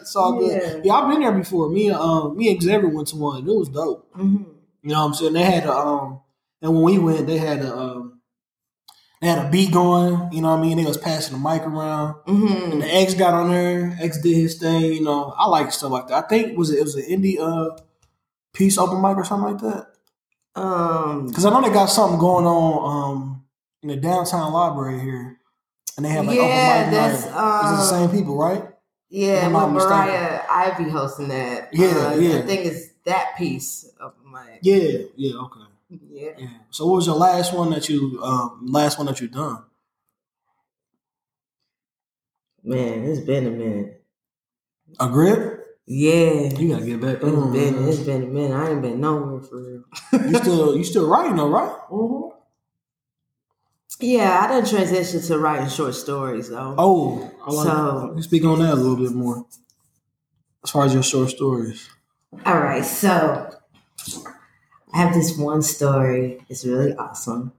[0.00, 0.62] it's all good.
[0.62, 0.80] Yeah.
[0.84, 1.68] Yeah, I've been there before.
[1.68, 3.38] Me and um, me and Xavier went to one.
[3.38, 4.12] It was dope.
[4.16, 4.46] Mhm.
[4.82, 5.32] You know what I'm saying?
[5.34, 6.20] They had a um,
[6.60, 8.20] and when we went, they had a um,
[9.20, 10.32] they had a beat going.
[10.32, 10.76] You know what I mean?
[10.78, 12.16] They was passing the mic around.
[12.26, 12.80] And Mhm.
[12.80, 13.96] the X got on there.
[14.00, 14.82] X did his thing.
[14.92, 16.24] You know, I like stuff like that.
[16.24, 17.76] I think was it, it was an indie uh
[18.52, 19.86] piece open mic or something like that.
[20.60, 21.28] Um.
[21.28, 23.31] Because I know they got something going on um
[23.82, 25.38] in the downtown library here,
[25.96, 27.64] and they have like Yeah, open mic that's, night.
[27.64, 28.64] Is it the um, same people, right?
[29.10, 29.72] Yeah, I'm with not.
[29.72, 31.68] Mariah Ivy hosting that.
[31.72, 32.38] Yeah, uh, yeah.
[32.38, 35.60] I think it's that piece of my Yeah, yeah, okay.
[36.10, 36.30] yeah.
[36.38, 36.48] Yeah.
[36.70, 39.64] So what was your last one that you um last one that you done?
[42.64, 44.02] Man, it's been a minute.
[45.00, 45.78] A grip?
[45.84, 46.48] Yeah.
[46.58, 47.52] You gotta get back It's on.
[47.52, 47.88] been man.
[47.88, 48.54] it's been a minute.
[48.56, 49.84] I ain't been nowhere for real.
[50.30, 51.76] You still you still writing though, right?
[51.90, 52.30] Mhm.
[54.02, 56.74] Yeah, I done transitioned to writing short stories though.
[56.76, 59.46] Oh, I like So- you speak on that a little bit more.
[60.64, 61.88] As far as your short stories.
[62.46, 63.48] All right, so
[64.92, 66.44] I have this one story.
[66.48, 67.52] It's really awesome.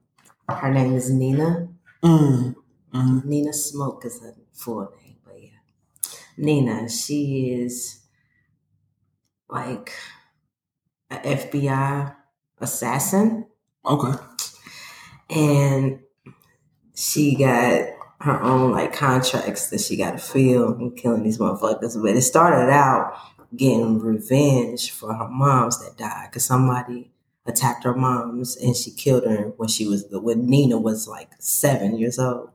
[0.49, 1.67] Her name is Nina.
[2.03, 2.55] Mm.
[2.93, 3.25] Mm.
[3.25, 5.49] Nina Smoke is her full name, but yeah.
[6.37, 7.99] Nina, she is
[9.49, 9.91] like
[11.09, 12.15] an FBI
[12.59, 13.45] assassin.
[13.85, 14.13] Okay.
[15.29, 15.99] and
[16.95, 17.85] she got
[18.21, 22.01] her own like contracts that she got to fill and killing these motherfuckers.
[22.01, 23.13] But it started out
[23.55, 27.11] getting revenge for her moms that died because somebody
[27.45, 31.97] attacked her moms and she killed her when she was when Nina was like seven
[31.97, 32.49] years old,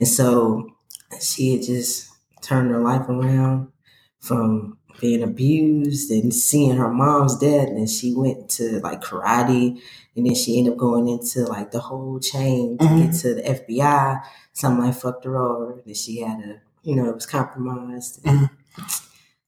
[0.00, 0.74] and so
[1.20, 2.08] she had just
[2.40, 3.70] turned her life around
[4.18, 9.78] from being abused and seeing her mom's dead and she went to like karate
[10.16, 13.02] and then she ended up going into like the whole chain to Mhm.
[13.10, 14.22] get to the FBI.
[14.52, 15.82] Something like fucked her over.
[15.84, 18.22] That she had a, you know, it was compromised.
[18.22, 18.48] Mhm.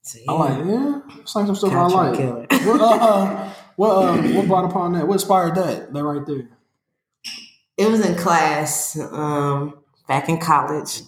[0.02, 1.00] So yeah, I like yeah.
[1.20, 2.16] It's like some stuff I like.
[2.18, 2.46] killer.
[2.66, 5.06] What uh, uh what uh, what brought upon that?
[5.06, 5.92] What inspired that?
[5.94, 6.48] That right there.
[7.76, 9.74] it was in class um,
[10.08, 11.02] back in college.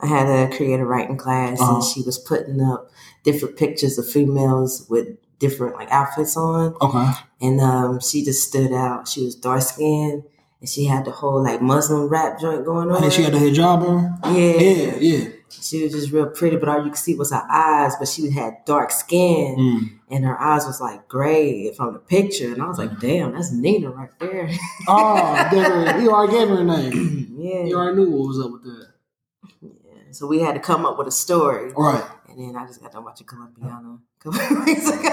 [0.00, 1.74] I had a creative writing class, Uh-huh.
[1.76, 2.90] and she was putting up
[3.24, 5.08] different pictures of females with
[5.38, 7.10] different like outfits on, Okay.
[7.40, 9.08] and um, she just stood out.
[9.08, 10.22] She was dark skinned,
[10.60, 13.00] and she had the whole like Muslim rap joint going on.
[13.00, 14.18] think she had the hijab on.
[14.34, 15.28] yeah, Yeah, yeah.
[15.50, 17.94] She was just real pretty, but all you could see was her eyes.
[17.98, 19.90] But she had dark skin, Mm.
[20.14, 22.52] and her eyes was like gray from the picture.
[22.52, 24.50] And I was like, "Damn, that's Nina right there."
[24.86, 27.34] Oh, you already gave her a name.
[27.38, 27.64] yeah.
[27.64, 28.87] You already knew what was up with that.
[30.18, 30.20] Yeah.
[30.20, 32.04] So we had to come up with a story, Right.
[32.28, 35.10] and then I just got to watch a Colombiana a couple of weeks ago.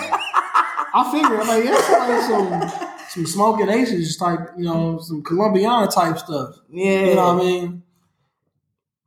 [0.97, 6.17] I figured, I'm like, like some some smoking aces type, you know, some Colombiana type
[6.17, 6.55] stuff.
[6.69, 7.83] yeah, You know what I mean?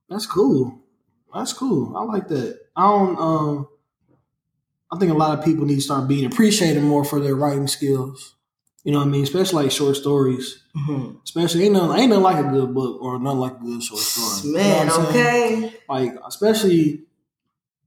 [0.09, 0.81] That's cool.
[1.35, 1.97] That's cool.
[1.97, 2.59] I like that.
[2.77, 3.69] I don't um
[4.91, 7.67] I think a lot of people need to start being appreciated more for their writing
[7.69, 8.35] skills.
[8.89, 9.23] You know what I mean?
[9.23, 10.63] Especially like short stories.
[10.75, 11.23] Mhm.
[11.23, 14.01] Especially ain't nothing, ain't nothing like a good book or nothing like a good short
[14.01, 14.49] story.
[14.49, 15.07] You know Man, saying?
[15.09, 15.75] okay.
[15.91, 17.03] Like especially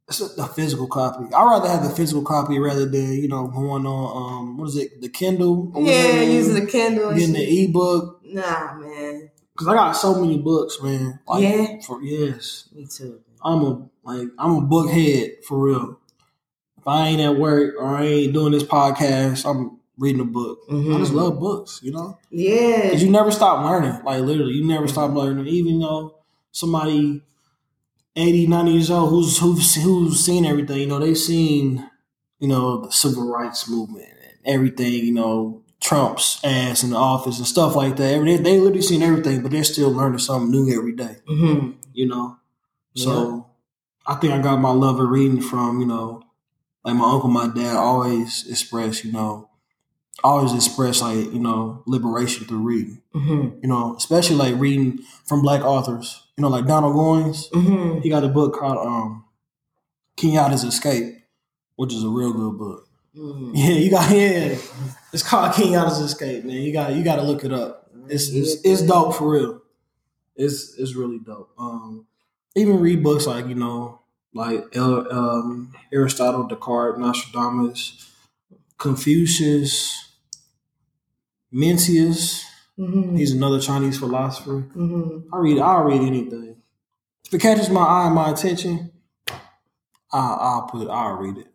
[0.07, 1.33] a physical copy.
[1.33, 4.75] I'd rather have the physical copy rather than, you know, going on um what is
[4.75, 5.71] it, the Kindle?
[5.75, 7.15] Yeah, using the Kindle.
[7.15, 8.21] getting the ebook.
[8.23, 9.31] Nah, man.
[9.55, 11.19] Cause I got so many books, man.
[11.27, 11.81] Like, Yeah?
[11.81, 12.69] For yes.
[12.75, 13.21] Me too.
[13.43, 15.99] I'm a like I'm a book head for real.
[16.77, 20.59] If I ain't at work or I ain't doing this podcast, I'm reading a book.
[20.69, 21.15] I just Mhm.
[21.15, 22.17] love books, you know.
[22.31, 22.89] Yeah.
[22.91, 24.01] Cause you never stop learning.
[24.03, 25.47] Like literally, you never stop learning.
[25.47, 26.15] Even though
[26.51, 27.21] somebody
[28.15, 31.89] 80, 90 years old who's who's who's seen everything, you know, they've seen,
[32.39, 37.37] you know, the civil rights movement and everything, you know, Trump's ass in the office
[37.37, 38.23] and stuff like that.
[38.23, 42.07] They, they literally seen everything, but they're still learning something new every day hmm you
[42.07, 42.37] know.
[42.95, 43.47] So
[44.05, 46.23] I think I got my love of reading from, you know,
[46.83, 49.49] like my uncle, my dad always expressed, you know,
[50.23, 53.01] always express like, you know, liberation through reading.
[53.13, 56.23] hmm You know, especially like reading from black authors.
[56.37, 57.47] You know, like Donald Goines.
[57.53, 59.25] hmm He got a book called um
[60.17, 61.15] Kenyatta's Escape,
[61.75, 62.87] which is a real good book.
[63.15, 64.57] hmm Yeah, you got yeah.
[65.13, 66.61] It's called Kenyatta's Escape, man.
[66.61, 67.89] You got you gotta look it up.
[68.07, 69.61] It's it's, it's dope for real.
[70.35, 71.51] It's it's really dope.
[71.57, 72.05] Um,
[72.55, 73.99] even read books like you know
[74.33, 78.10] like um, Aristotle, Descartes, Nostradamus,
[78.81, 80.11] Confucius,
[81.53, 82.43] Mencius.
[82.75, 84.61] hmm He's another Chinese philosopher.
[84.73, 86.55] hmm I read I'll read anything.
[87.27, 88.91] If it catches my eye and my attention,
[90.11, 91.47] I I'll put I'll read it.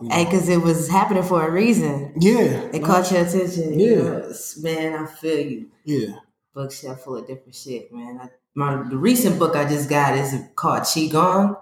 [0.00, 0.14] You know?
[0.16, 2.14] Hey, because it was happening for a reason.
[2.20, 3.78] yeah, It caught your attention.
[3.78, 3.86] Yeah.
[3.86, 5.70] You know, man, I feel you.
[5.84, 6.16] yeah.
[6.54, 8.18] Bookshelf full of different shit, man.
[8.20, 11.56] I, my the recent book I just got is called Qigong,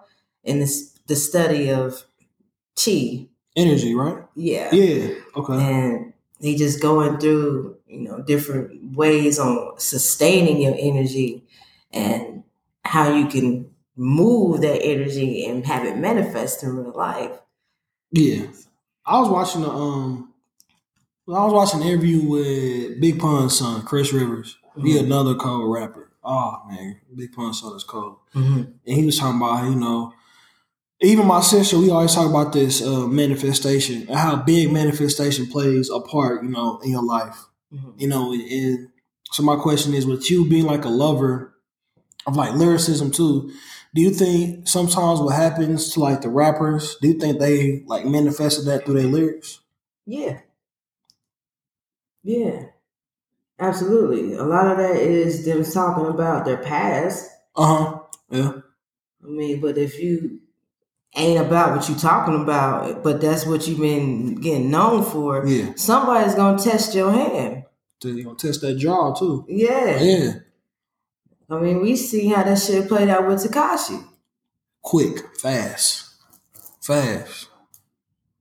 [0.44, 2.02] and it's the study of
[2.76, 3.28] Qi.
[3.56, 4.22] Energy, right?
[4.34, 4.72] Yeah.
[4.74, 5.14] Yeah.
[5.34, 5.54] Okay.
[5.54, 11.42] And they just going through, you know, different ways on sustaining your energy
[11.92, 12.42] and
[12.84, 17.30] how you can move that energy and have it manifest in real life.
[18.12, 18.46] Yeah,
[19.06, 20.32] I was watching the um,
[21.28, 24.58] I was watching an interview with Big Pun's son, Chris Rivers.
[24.76, 25.04] He Mhm.
[25.04, 26.10] another cold rapper.
[26.22, 28.56] Oh man, Big Pun's son is cold, Mm-hmm.
[28.86, 30.12] and he was talking about you know
[31.00, 35.90] even my sister, we always talk about this uh, manifestation and how big manifestation plays
[35.90, 37.37] a part, you know, in your life.
[37.72, 38.00] Mhm.
[38.00, 38.88] You know, and
[39.32, 41.54] so my question is, with you being like a lover
[42.26, 43.50] of like lyricism too,
[43.94, 48.06] do you think sometimes what happens to like the rappers, do you think they like
[48.06, 49.61] manifested that through their lyrics?
[50.06, 50.40] Yeah.
[52.22, 52.66] Yeah.
[53.59, 54.35] Absolutely.
[54.35, 57.30] A lot of that is them talking about their past.
[57.54, 58.00] Uh huh.
[58.30, 58.52] Yeah.
[59.24, 60.40] I mean, but if you
[61.16, 65.72] ain't about what you talking about, but that's what you've been getting known for, Yeah.
[65.76, 67.64] somebody's gonna test your hand.
[68.02, 69.44] You gonna test that jaw too.
[69.48, 69.98] Yeah.
[70.00, 70.33] Yeah.
[71.50, 74.05] I mean, we see how that shit played out with Tekashi.
[74.83, 76.05] Quick, fast,
[76.81, 77.48] fast.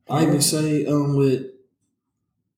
[0.09, 1.47] I even say um with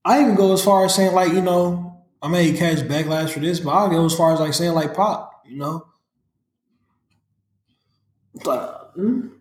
[0.03, 3.39] I even go as far as saying like, you know, I may catch backlash for
[3.39, 5.85] this, but I'll go as far as like saying like Pac, you know.
[8.43, 9.31] But, mm,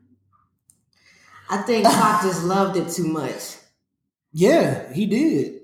[1.48, 3.56] I think Pac just loved it too much.
[4.32, 5.60] yeah, he did.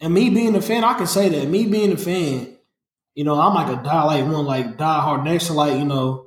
[0.00, 1.48] And me being a fan, I can say that.
[1.48, 2.56] Me being a fan,
[3.14, 5.84] you know, I'm like a die like one like die hard next to like, you
[5.84, 6.26] know,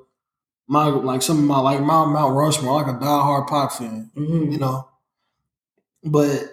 [0.67, 4.11] my like some of my like my Mount Rushmore, like a die hard Pac fan.
[4.15, 4.51] Mhm.
[4.53, 4.87] you know.
[6.03, 6.43] But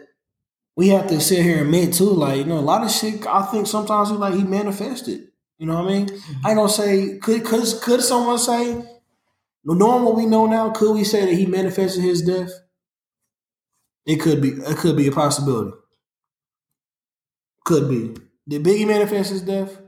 [0.76, 3.26] we have to sit here and admit too, like, you know, a lot of shit
[3.26, 5.28] I think sometimes he like he manifested.
[5.58, 6.08] You know what I mean?
[6.44, 8.84] I ain't gonna say could could could someone say
[9.64, 12.50] knowing what we know now, could we say that he manifested his death?
[14.04, 15.76] It could be it could be a possibility.
[17.64, 18.16] Could be.
[18.48, 19.78] Did Biggie manifest his death?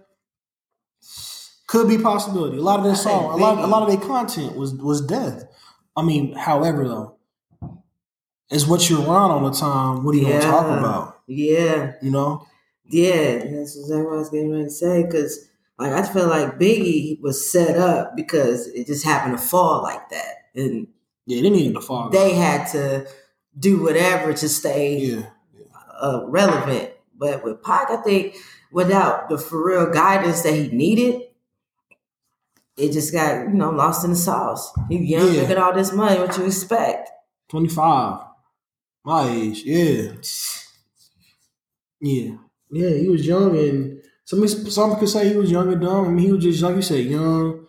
[1.66, 2.58] Could be possibility.
[2.58, 5.44] A lot of their song, a lot, a lot of their content was was death.
[5.96, 7.16] I mean, however though,
[8.50, 10.04] it's what you're around all the time.
[10.04, 11.20] What are you gonna talk about?
[11.26, 11.94] Yeah.
[12.00, 12.46] You know?
[12.86, 15.02] Yeah, that's exactly what I was getting ready to say.
[15.02, 19.82] Because, like, I feel like Biggie was set up because it just happened to fall
[19.82, 20.88] like that, and
[21.26, 22.10] Yeah, they needed to fall.
[22.10, 23.06] they had to
[23.58, 25.26] do whatever to stay yeah,
[26.00, 26.90] uh, relevant.
[27.16, 28.36] But with Pac, I think
[28.72, 31.22] without the for real guidance that he needed,
[32.76, 34.72] it just got you know lost in the sauce.
[34.88, 35.42] He young, Yeah.
[35.42, 36.18] making all this money.
[36.20, 37.10] What you expect?
[37.48, 38.20] twenty five,
[39.04, 39.62] my age.
[39.64, 40.12] Yeah,
[42.00, 42.32] yeah,
[42.70, 42.90] yeah.
[42.96, 46.06] He was young, and some some could say he was young and dumb.
[46.06, 47.66] I mean, he was just like you said, young.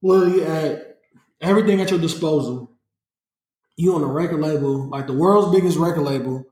[0.00, 0.94] Well, you had
[1.40, 2.70] everything at your disposal.
[3.76, 6.44] You on a record label, like the world's biggest record label.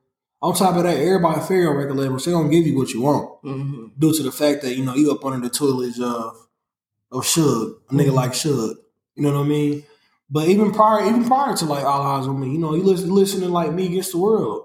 [0.43, 2.25] On top of that, everybody fair on record labels.
[2.25, 3.39] They gonna give you what you want.
[3.43, 6.37] hmm due to the fact that you know you up under the tutelage of
[7.13, 8.15] of Suge, a nigga Mhm.
[8.15, 8.75] like Suge.
[9.15, 9.85] You know what I mean?
[10.29, 13.15] But even prior, even prior to like All Eyez on Me, you know, you listen
[13.15, 14.65] listening like Me Against the World.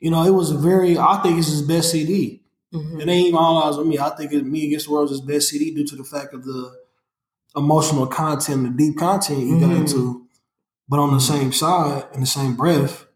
[0.00, 0.98] You know, it was a very.
[0.98, 2.39] I think it's his best CD.
[2.72, 3.98] Hmm It ain't even All Eyez on Me.
[3.98, 6.44] I think it, Me Against the World is best CD due to the fact of
[6.44, 6.72] the
[7.56, 9.80] emotional content, the deep content he got Mhm.
[9.80, 10.26] into.
[10.88, 13.06] But on the same side, in the same breath,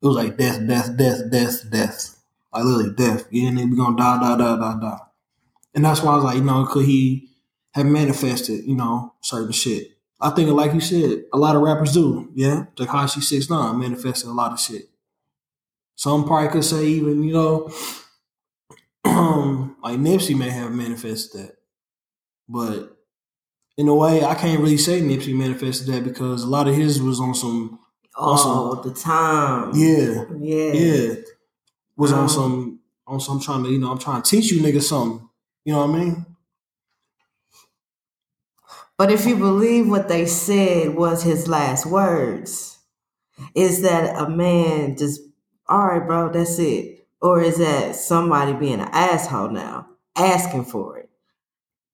[0.00, 2.18] it was like death, death, death, death, death.
[2.52, 3.24] Like literally death.
[3.30, 5.00] Yeah, and then we gonna die, die, die, die, die.
[5.74, 7.30] And that's why I was like, you know, could he
[7.74, 9.88] have manifested, you know, certain shit?
[10.20, 12.30] I think, like you said, a lot of rappers do.
[12.34, 14.88] Yeah, Tekashi Six Nine manifested a lot of shit.
[15.96, 17.72] Some probably could say even, you know,
[19.04, 21.56] like Nipsey may have manifested that,
[22.48, 22.96] but
[23.76, 27.00] in a way, I can't really say Nipsey manifested that because a lot of his
[27.02, 27.78] was on some,
[28.16, 29.72] All the time.
[29.74, 30.72] yeah, Yeah.
[30.72, 31.14] yeah,
[31.96, 34.60] was Um, on some, on some trying to, you know, I'm trying to teach you
[34.60, 35.28] niggas something.
[35.64, 36.26] You know what I mean?
[38.98, 42.78] But if you believe what they said was his last words,
[43.54, 45.20] is that a man just,
[45.68, 47.01] all right, bro, that's it?
[47.22, 51.08] Or is that somebody being an asshole now, asking for it?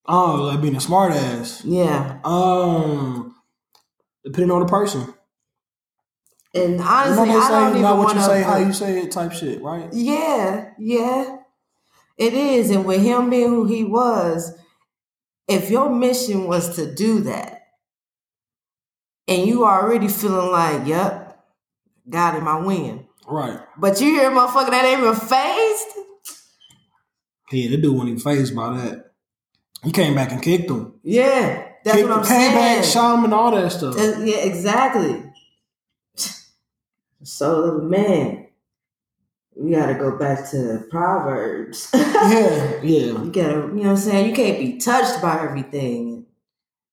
[0.07, 1.63] Oh, like being a smart ass.
[1.67, 2.19] Yeah.
[2.25, 3.37] Um,
[4.25, 5.13] depending on the person.
[6.55, 9.63] And honestly, I don't even not what you say, how you say it, type shit,
[9.63, 9.91] right?
[9.93, 11.37] Yeah, yeah.
[12.17, 12.71] It is.
[12.71, 14.59] And with him being who he was,
[15.47, 17.67] if your mission was to do that,
[19.29, 21.39] and you already feeling like, yep,
[22.09, 23.08] got him, I win.
[23.29, 23.61] Right.
[23.77, 25.87] But you hear a motherfucker that ain't even phased?
[27.53, 29.13] Yeah, the dude wasn't even phased by that.
[29.85, 30.95] He came back and kicked him.
[31.03, 32.55] Yeah, that's kicked what I'm him, came saying.
[32.81, 33.97] back, shot him, and all that stuff.
[33.99, 35.23] Uh, yeah, exactly.
[37.23, 38.47] So man.
[39.57, 41.91] We gotta go back to Proverbs.
[41.95, 42.81] yeah, yeah.
[42.83, 44.29] You gotta, you know what I'm saying?
[44.31, 46.27] You can't be touched by everything.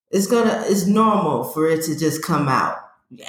[0.10, 2.80] It's gonna, it's normal for it to just come out.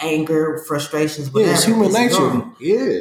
[0.01, 2.19] Anger, frustrations, Yeah, it's human nature.
[2.21, 2.53] normal.
[2.61, 3.01] Yeah,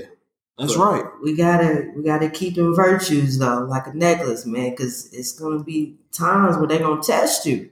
[0.57, 1.05] that's But right.
[1.23, 5.63] We gotta, we gotta keep them virtues though, like a necklace, man, because it's gonna
[5.63, 7.69] be times where they're gonna test you.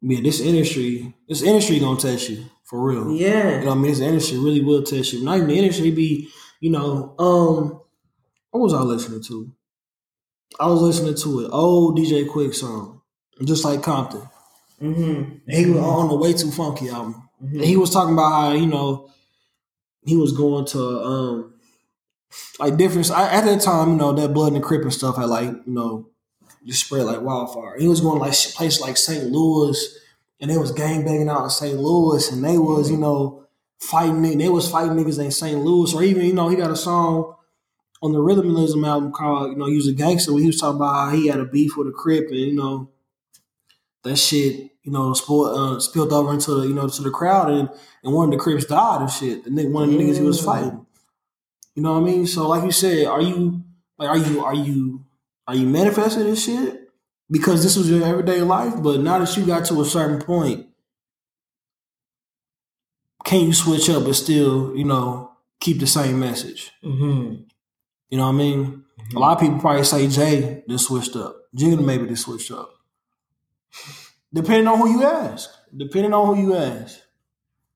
[0.00, 3.12] Yeah, this industry, this industry gonna test you For real.
[3.12, 3.58] Yeah.
[3.58, 3.90] You know I mean?
[3.90, 5.24] This industry really will test you.
[5.24, 6.28] Not even the industry, be,
[6.60, 7.80] you know, um,
[8.50, 9.52] what was I listening to?
[10.60, 13.00] I was listening to an old DJ Quik song,
[13.44, 14.22] just like Compton.
[14.80, 15.50] Mm-hmm.
[15.50, 17.27] He was on the Way 2 Fonky album.
[17.40, 19.10] And he was talking about how, you know,
[20.04, 21.54] he was going to um
[22.58, 25.26] like different I, at that time, you know, that blood and crip and stuff had
[25.26, 26.08] like, you know,
[26.66, 27.78] just spread like wildfire.
[27.78, 29.24] He was going like places like St.
[29.30, 29.98] Louis
[30.40, 31.78] and they was gang banging out in St.
[31.78, 33.46] Louis and they was, you know,
[33.80, 34.22] fighting.
[34.38, 35.58] They was fighting niggas in St.
[35.58, 35.94] Louis.
[35.94, 37.34] Or even, you know, he got a song
[38.02, 40.76] on the Rhythmism album called, you know, he was a gangster where he was talking
[40.76, 42.90] about how he had a beef with a crip and, you know,
[44.04, 47.50] that shit, you know, sport, uh, spilled over into the, you know, to the crowd
[47.50, 47.68] and,
[48.02, 49.44] and one of the crips died and shit.
[49.44, 50.86] The nigga, one of the niggas he was fighting.
[51.74, 52.26] You know what I mean?
[52.26, 53.62] So like you said, are you
[53.98, 55.04] like are you are you
[55.46, 56.88] are you manifesting this shit?
[57.30, 60.68] Because this was your everyday life, but now that you got to a certain point,
[63.24, 66.70] can you switch up but still, you know, keep the same message?
[66.82, 67.42] Mm-hmm.
[68.08, 68.84] You know what I mean?
[69.14, 71.36] A lot of people probably say Jay just switched up.
[71.54, 72.70] Jigga maybe just switched up.
[74.32, 75.50] Depending on who you ask.
[75.76, 77.00] Depending on who you ask.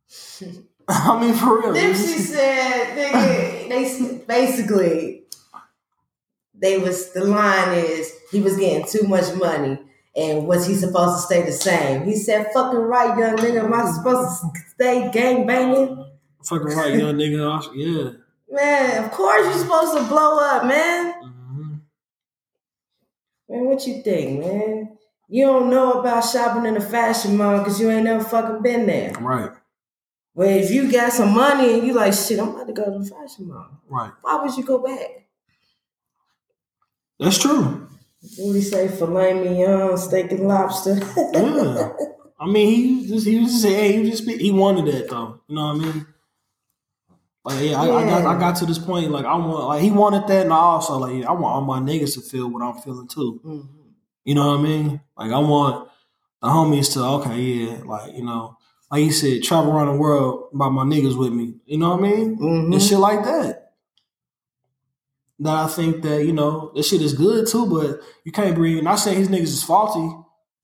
[0.89, 1.73] I mean, for real.
[1.73, 5.23] Nipsey said, nigga, they basically,
[6.55, 9.79] they was, the line is, he was getting too much money.
[10.15, 12.05] And was he supposed to stay the same?
[12.05, 13.65] He said, fucking right, young nigga.
[13.65, 16.05] Am I supposed to stay gang banging?
[16.45, 17.71] Fucking right, young nigga.
[17.75, 18.11] Yeah.
[18.51, 21.15] Man, of course you're supposed to blow up, man.
[21.23, 21.81] Mhm.
[23.49, 24.82] Man, what you think, man?
[25.33, 28.85] You don't know about shopping in a fashion mall because you ain't never fucking been
[28.87, 29.13] there.
[29.19, 29.51] Right.
[30.37, 32.99] But if you got some money and you like, shit, I'm about to go to
[32.99, 33.81] the fashion mall.
[33.89, 34.13] Right.
[34.21, 35.27] Why would you go back?
[37.19, 37.89] That's true.
[38.21, 40.97] What do you say, filet mignon, steak and lobster.
[41.17, 41.93] Yeah.
[42.39, 45.41] I mean, he just he was just saying, hey, he just he wanted that though.
[45.49, 46.07] You know what I mean?
[47.43, 49.11] Like, yeah, I, I got I got to this point.
[49.11, 51.81] Like, I want like he wanted that, and I also like I want all my
[51.81, 53.41] niggas to feel what I'm feeling too.
[53.43, 53.82] Mhm.
[54.25, 55.01] You know what I mean?
[55.17, 55.89] Like, I want
[56.41, 58.57] the homies to okay, yeah, like you know,
[58.91, 61.55] like you said, travel around the world by my niggas with me.
[61.67, 62.37] You know what I mean?
[62.39, 62.73] Mhm.
[62.73, 63.73] and shit like that.
[65.41, 68.83] That I think that you know this shit is good too, but you can't bring.
[68.85, 70.15] Not saying his niggas is faulty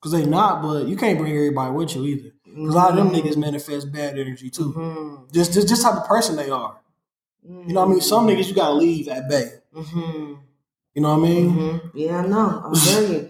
[0.01, 2.31] because they not, but you can't bring everybody with you either.
[2.45, 4.73] Because a lot of them niggas manifest bad energy too.
[4.73, 5.33] Mhm.
[5.33, 6.77] Just, just, just type of person they are.
[7.43, 8.01] You know what I mean?
[8.01, 9.51] Some niggas you gotta leave at bay.
[9.75, 10.39] Mhm.
[10.95, 11.51] You know what I mean?
[11.57, 11.91] Mhm.
[11.95, 12.63] Yeah, I know.
[12.67, 13.29] I'm telling you.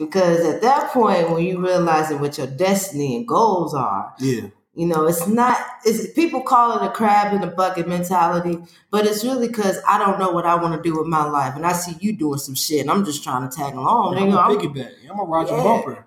[0.00, 4.86] Because at that point, when you realizing what your destiny and goals are, Yeah, you
[4.86, 5.58] know, it's not.
[5.84, 8.56] It's people call it a crab in a bucket mentality,
[8.90, 11.54] but it's really because I don't know what I want to do with my life,
[11.54, 14.16] and I see you doing some shit, and I'm just trying to tag along.
[14.16, 14.36] I'm nigga.
[14.36, 14.92] a I'm, piggyback.
[15.10, 15.62] I'm a Roger Yeah.
[15.62, 16.06] Bumper.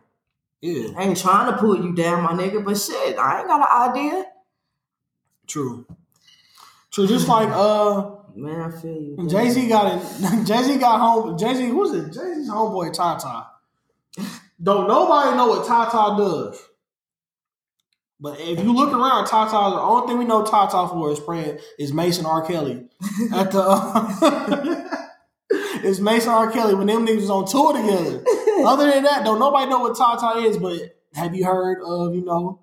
[0.62, 3.62] Yeah, I ain't trying to pull you down, my nigga, but shit, I ain't got
[3.62, 4.26] an idea.
[5.46, 5.86] true.
[6.89, 7.06] True.
[7.08, 9.28] Just like uh, Man, I feel you.
[9.30, 10.46] Jay Z got it.
[10.46, 11.38] Jay Z got home.
[11.38, 12.12] Jay Z, who's it?
[12.14, 13.48] Jay Z's homeboy Tata.
[14.64, 16.61] Don't nobody know what Tata does.
[18.20, 21.59] But if you look around, Tata, the only thing we know Tata for is praying
[21.78, 22.45] is Mason R.
[22.45, 22.86] Kelly.
[23.34, 24.89] At the uh,
[25.84, 26.49] it's Mason R.
[26.49, 28.24] Kelly when them niggas was on tour together.
[28.66, 30.57] Other than that, don't nobody know what Tata is.
[30.57, 32.61] But have you heard of you know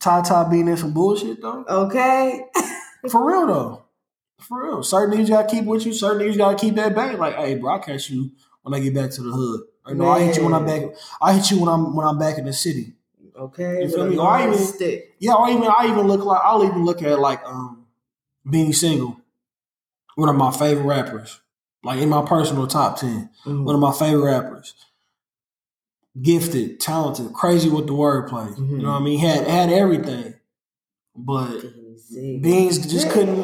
[0.00, 1.64] Tata being in some bullshit though?
[1.68, 2.44] Okay.
[3.08, 3.82] For real though.
[4.40, 4.82] For real.
[4.82, 7.16] Certain niggas gotta keep with you, certain niggas gotta keep that back.
[7.18, 9.60] Like, hey bro, I'll catch you when I get back to the hood.
[9.86, 10.82] Or no, I hit you when I'm back
[11.20, 12.92] I hit you when I'm when I'm back in the city.
[13.36, 13.82] Okay.
[13.82, 14.16] You feel me?
[14.16, 15.14] Or I even- stick.
[15.18, 17.86] Yeah, or even I even look like I'll even look at like um
[18.46, 19.16] Beanie Sigel,
[20.16, 21.40] one of my favorite rappers.
[21.84, 23.64] Like in my personal top 10 Mhm.
[23.64, 24.74] one of my favorite rappers.
[26.20, 28.54] Gifted, talented, crazy with the wordplay.
[28.54, 28.70] Mhm.
[28.70, 29.18] You know what I mean?
[29.18, 30.34] Had had everything.
[31.16, 31.62] But.
[32.14, 33.42] Beans just couldn't.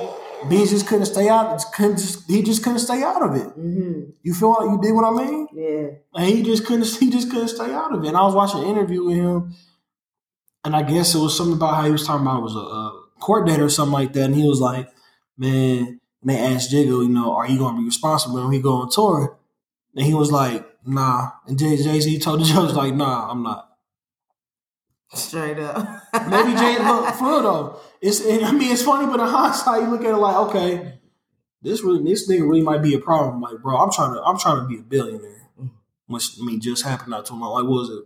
[0.49, 1.53] Beans just couldn't stay out.
[1.53, 3.49] just Couldn't just, he just couldn't stay out of it.
[3.59, 4.13] Mhm.
[4.23, 5.49] You feel like you did what I mean?
[5.53, 5.89] Yeah.
[6.15, 6.87] And he just couldn't.
[7.01, 8.09] He just couldn't stay out of it.
[8.09, 9.55] And I was watching an interview with him,
[10.65, 12.59] and I guess it was something about how he was talking about it was a,
[12.59, 14.25] a court date or something like that.
[14.25, 14.89] And he was like,
[15.37, 18.61] "Man," and they asked Jigga, you know, "Are you going to be responsible when we
[18.61, 19.39] go on tour?"
[19.97, 23.65] And he was like, "Nah." And Jay Z told the judge like, "Nah, I'm not."
[25.15, 26.03] Straight up.
[26.29, 27.81] Maybe Jay look for real though.
[28.01, 30.99] It's I mean it's funny, but in hindsight, you look at it like, okay,
[31.63, 33.41] this really this nigga really might be a problem.
[33.41, 35.49] Like, bro, I'm trying to I'm trying to be a billionaire.
[36.07, 37.53] Which I mean just happened not too long.
[37.53, 38.05] Like, what was it?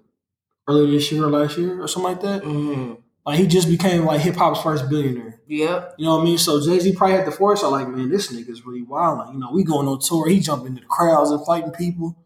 [0.68, 2.44] Earlier this year or last year or something like that?
[2.44, 2.94] hmm
[3.26, 5.40] Like he just became like hip hop's first billionaire.
[5.48, 5.96] Yep.
[5.98, 6.38] You know what I mean?
[6.38, 7.62] So Jay Z probably had the force.
[7.62, 9.34] I'm like, man, this nigga's really wild.
[9.34, 10.28] You know, we going on tour.
[10.28, 12.16] He jumping into the crowds and fighting people.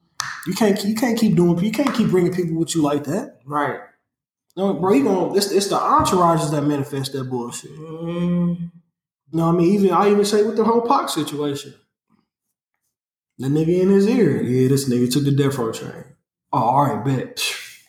[0.47, 1.59] You can't you can't keep doing.
[1.59, 3.39] You can't keep bringing people with you like that.
[3.47, 3.81] Right.
[4.57, 7.73] No, bro, you gonna it's, it's the entourages that manifest that bullshit.
[7.73, 9.75] Mm, You know what I mean?
[9.75, 11.75] Even I even say with the whole Pac situation.
[13.39, 14.43] The nigga in his ear.
[14.43, 16.05] Yeah, this nigga took the death row train.
[16.53, 17.43] Oh, all right, bet.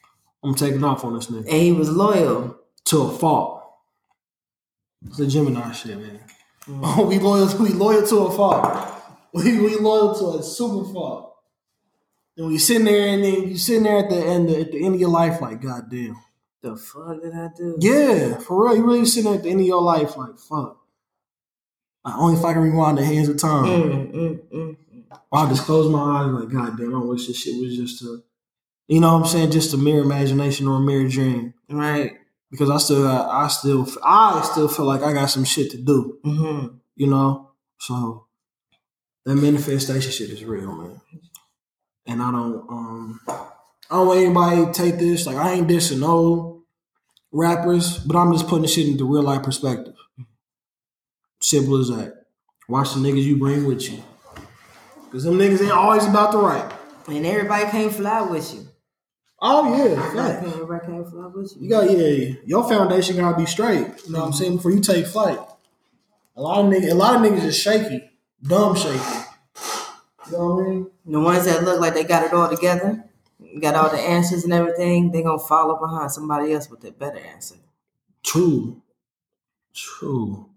[0.44, 1.46] I'm taking off on this nigga.
[1.50, 2.56] and he was loyal.
[2.86, 3.64] To a fault.
[5.06, 6.20] It's the Gemini shit, man.
[6.68, 6.80] Mm.
[6.84, 8.94] Oh, we loyal we loyal to a fault.
[9.34, 11.34] We we loyal to a super fault.
[12.38, 14.96] And we sitting there and then you sitting there at the end at the end
[14.96, 16.16] of your life like, God damn.
[16.64, 17.78] The fuck did I do?
[17.80, 18.76] Yeah, for real.
[18.76, 20.78] You really sitting at the end of your life like, fuck.
[22.04, 23.66] Like, only if I can rewind the hands of time.
[23.66, 24.78] Mm, mm, mm.
[25.32, 28.24] I'll just close my eyes like, God damn, I wish this shit was just a,
[28.88, 31.54] you know what I'm saying, just a mere imagination or a mere dream.
[31.70, 32.18] Right.
[32.50, 35.78] Because I still, got, I still, I still feel like I got some shit to
[35.78, 36.20] do.
[36.26, 36.78] Mm-hmm.
[36.96, 38.26] You know, so
[39.26, 41.02] that manifestation shit is real, man.
[42.06, 43.20] And I don't, um,
[43.90, 46.64] I don't want anybody to take this like I ain't dissing no
[47.32, 49.96] rappers, but I'm just putting the shit into real life perspective.
[51.40, 52.26] Simple as that.
[52.68, 54.04] Watch the niggas you bring with you.
[55.12, 56.70] Cause them niggas ain't always about the right.
[57.08, 58.68] And everybody can't fly with you.
[59.40, 61.62] Oh yeah, can't, everybody can't fly with you.
[61.62, 62.36] You got yeah, yeah.
[62.46, 63.88] Your foundation gotta be straight.
[64.06, 64.58] You know what I'm saying?
[64.58, 65.40] Before you take flight.
[66.36, 68.02] A lot of niggas, a lot of niggas is shaky,
[68.44, 69.00] dumb shaky.
[70.26, 70.92] You know what I mean?
[71.06, 73.06] The ones that look like they got it all together,
[73.62, 77.20] got all the answers and everything, they're gonna follow behind somebody else with a better
[77.20, 77.56] answer.
[78.24, 78.82] True.
[79.74, 80.50] True.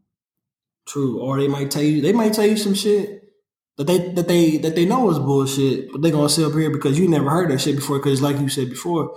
[0.86, 1.20] True.
[1.20, 3.20] Or they might tell you they might tell you some shit
[3.76, 6.70] that they that they that they know is bullshit, but they gonna sit up here
[6.70, 7.98] because you never heard that shit before.
[7.98, 9.16] Because like you said before,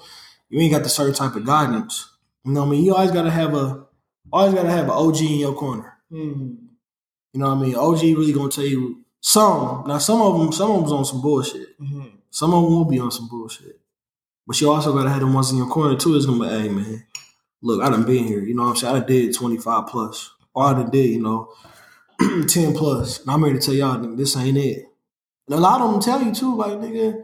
[0.50, 2.10] you ain't got the certain type of guidance.
[2.46, 2.86] You know what I mean?
[2.86, 3.86] You always gotta have a
[4.32, 5.98] always gotta have an OG in your corner.
[6.12, 6.58] Mm.
[7.34, 7.76] You know what I mean?
[7.76, 9.86] OG really gonna tell you some.
[9.88, 11.70] Now some of them, some of them's on some bullshit.
[11.80, 13.80] hmm Some of them will be on some bullshit.
[14.48, 16.16] But you also gotta have them ones in your corner too.
[16.16, 17.06] It's gonna be, hey man,
[17.62, 18.42] look, I done been here.
[18.42, 18.96] You know what I'm saying?
[18.96, 20.32] I done did 25 plus.
[20.56, 21.54] Or I done did, you know,
[22.48, 23.20] 10 plus.
[23.22, 24.86] And I'm here to tell y'all, nigga, this ain't it.
[25.48, 27.22] And a lot of them tell you too, like, nigga,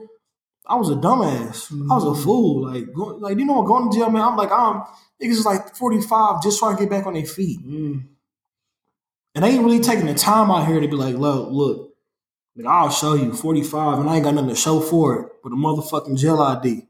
[0.68, 1.72] I was a dumbass.
[1.92, 2.24] I was a Mhm.
[2.24, 2.72] fool.
[2.72, 4.84] Like, go, like you know what, going to jail, man, I'm like, I'm
[5.22, 7.60] niggas is like 45 just trying to get back on their feet.
[7.66, 8.04] Mm.
[9.36, 11.89] And they ain't really taking the time out here to be like, look, look,
[12.58, 15.52] nigga, I'll show you 45 and I ain't got nothing to show for it but
[15.52, 16.88] a motherfucking jail ID.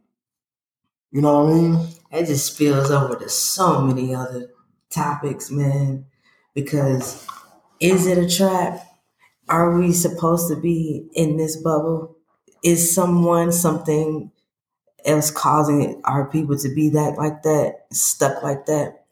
[1.11, 1.87] You know what I mean?
[2.11, 4.49] That just spills over to so many other
[4.89, 6.05] topics, man.
[6.53, 7.25] Because
[7.79, 8.85] is it a trap?
[9.47, 12.17] Are we supposed to be in this bubble?
[12.63, 14.31] Is someone, something
[15.05, 19.05] else causing our people to be that like that, stuck like that?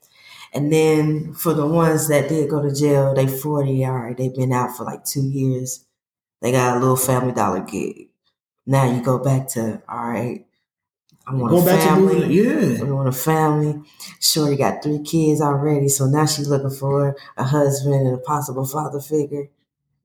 [0.53, 4.33] And then for the ones that did go to jail, they 40, all right, they've
[4.33, 5.85] been out for like two years.
[6.41, 8.09] They got a little family dollar gig.
[8.65, 10.45] Now you go back to, all right,
[11.25, 12.33] I want Go a family.
[12.33, 12.83] Yeah.
[12.83, 13.81] We want a family.
[14.21, 18.65] Shorty got three kids already, so now she's looking for a husband and a possible
[18.65, 19.49] father figure.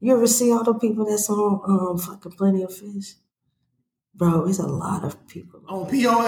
[0.00, 3.14] You ever see all the people that's on um fucking plenty of fish?
[4.14, 5.60] Bro, it's a lot of people.
[5.68, 5.88] On POF.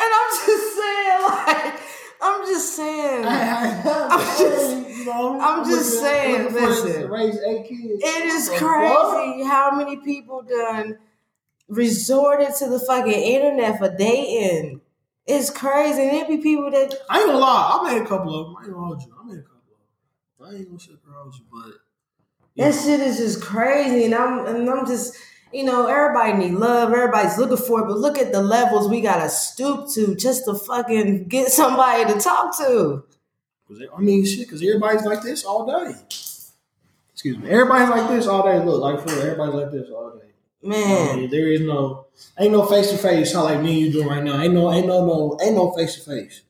[0.00, 1.80] and I'm just saying, like,
[2.22, 6.86] I'm just saying, I'm just- you know, I'm just looking- saying, looking for us to
[6.86, 7.10] listen.
[7.10, 8.02] Raise eight kids.
[8.04, 10.98] it is crazy how many people done
[11.68, 14.80] resorted to the fucking internet for dating.
[15.26, 16.02] It's crazy.
[16.02, 17.80] And it be people that I ain't gonna lie.
[17.82, 18.56] I made a couple of them.
[18.56, 19.14] I ain't gonna hold you.
[19.20, 20.48] I made a couple of them.
[20.48, 21.74] I ain't gonna shit hold you, but
[22.56, 25.14] That shit is just crazy, and I'm and I'm just
[25.52, 29.00] you know everybody need love, everybody's looking for it, but look at the levels we
[29.00, 33.04] gotta stoop to just to fucking get somebody to talk to.
[33.70, 35.94] Cause I mean, shit, because everybody's like this all day.
[37.12, 37.48] Excuse me.
[37.48, 38.58] Everybody's like this all day.
[38.64, 40.26] Look, like for real, everybody's like this all day.
[40.64, 42.06] I Man, mean, there is no,
[42.36, 43.32] ain't no face to face.
[43.32, 44.40] How like me and you doing right now?
[44.40, 46.42] Ain't no, ain't no, no, ain't no face to face.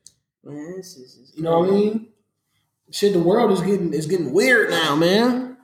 [0.42, 2.08] man, this is You know what I mean?
[2.90, 5.58] Shit, the world is getting is getting weird now, man.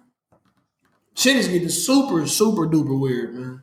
[1.14, 3.62] Shit is getting super, super duper weird, man.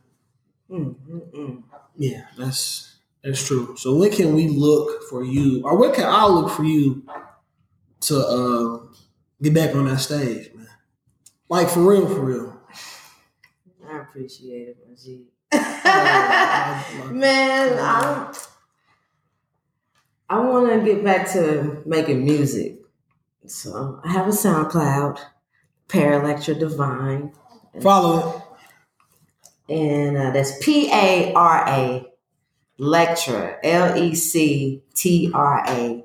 [0.68, 1.62] Mm, mm, mm.
[1.96, 3.76] Yeah, that's that's true.
[3.76, 7.04] So when can we look for you, or when can I look for you
[8.08, 8.78] to uh,
[9.42, 10.68] get back on that stage, man?
[11.48, 12.60] Like for real, for real.
[13.88, 15.26] I appreciate it, my G.
[17.12, 18.34] Man, I
[20.28, 22.80] I want to get back to making music.
[23.46, 25.20] So I have a SoundCloud,
[25.88, 27.32] ParaLectra Divine.
[27.80, 28.42] Follow
[29.68, 29.72] it.
[29.74, 32.06] and uh, that's P A R A
[32.80, 36.04] Lectra L E C T R A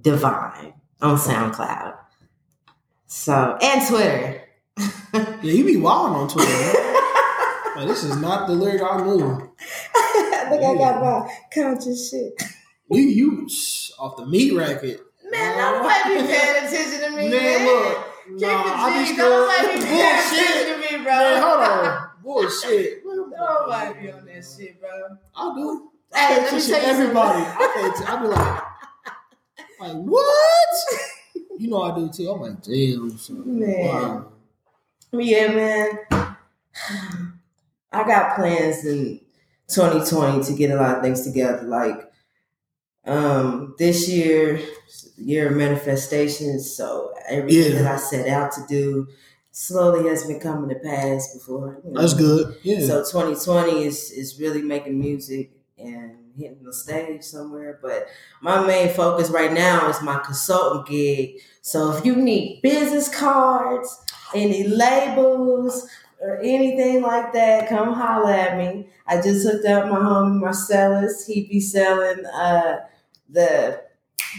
[0.00, 1.96] Divine Oh, on SoundCloud.
[3.06, 4.42] So and Twitter.
[5.12, 6.50] Yeah, you be wilding on Twitter.
[6.50, 6.76] Man.
[7.74, 9.22] Like, this is not the lyric I knew.
[9.96, 12.34] I think I got my conscious shit.
[12.90, 13.48] You you
[13.98, 15.00] off the meat racket.
[15.30, 17.30] Man, uh, nobody be paying attention to me, man.
[17.30, 18.06] Man, look.
[18.28, 19.16] Keep Nah, it G.
[19.16, 20.50] Nobody be paying bullshit.
[20.50, 21.12] attention to me, bro.
[21.14, 22.08] Man, hold on.
[22.22, 23.02] Bullshit.
[23.06, 24.90] Nobody be on that shit, bro.
[25.34, 25.90] I do.
[26.14, 27.42] Hey, I pay let me tell you everybody.
[27.42, 28.06] I pay attention.
[28.06, 28.61] I be like,
[29.88, 30.68] like what?
[31.58, 32.28] You know I do too.
[32.30, 33.16] I'm like, damn.
[33.18, 33.60] son.
[33.60, 33.86] Man.
[33.86, 34.32] Wow.
[35.12, 35.98] Yeah, man.
[37.92, 39.20] I got plans in
[39.68, 41.62] 2020 to get a lot of things together.
[41.62, 42.10] Like
[43.04, 44.60] um this year,
[45.16, 46.74] year of manifestations.
[46.74, 47.82] So everything Yeah.
[47.82, 49.06] that I set out to do
[49.52, 51.80] slowly has been coming to pass before.
[51.84, 52.00] you know.
[52.00, 52.56] That's good.
[52.62, 52.80] Yeah.
[52.86, 57.78] So 2020 is is really making music and hitting the stage somewhere.
[57.82, 58.08] But
[58.40, 61.40] my main focus right now is my consultant gig.
[61.60, 64.04] So if you need business cards,
[64.34, 65.88] any labels,
[66.22, 68.88] or anything like that, come holler at me.
[69.06, 71.26] I just hooked up my homie Marcellus.
[71.26, 72.76] He be selling uh
[73.28, 73.82] the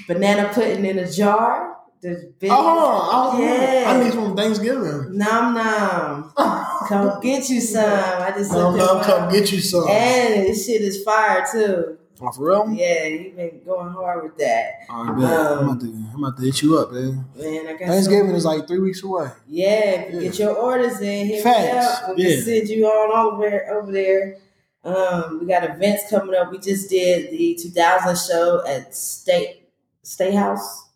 [0.07, 1.77] banana pudding in a jar.
[2.01, 3.83] The big oh, I, Yeah.
[3.91, 5.17] I need some Thanksgiving.
[5.17, 6.33] nom nom.
[6.87, 7.83] Come get you some.
[8.21, 9.87] I just Come, come, come get you some.
[9.89, 11.97] And this shit is fire too.
[12.21, 12.71] Oh, for real?
[12.71, 14.83] Yeah, he been going hard with that.
[14.89, 15.29] All right, bet.
[15.33, 17.25] Um, I'm, about to, I'm about to hit you up, man.
[17.35, 19.29] Man, I got Thanksgiving some- is like three weeks away.
[19.47, 20.19] Yeah, Yeah.
[20.21, 21.27] get your orders in.
[21.27, 22.01] Hit me Facts.
[22.15, 22.41] We yeah.
[22.41, 24.37] send you on over over there.
[24.85, 26.51] Um, we got events coming up.
[26.51, 29.63] We just did the 2000 show at State
[30.03, 30.87] State House.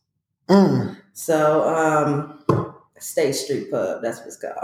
[0.48, 0.98] Mm.
[1.14, 2.37] So, um,
[3.00, 4.02] State Street Pub.
[4.02, 4.58] That's what it's called.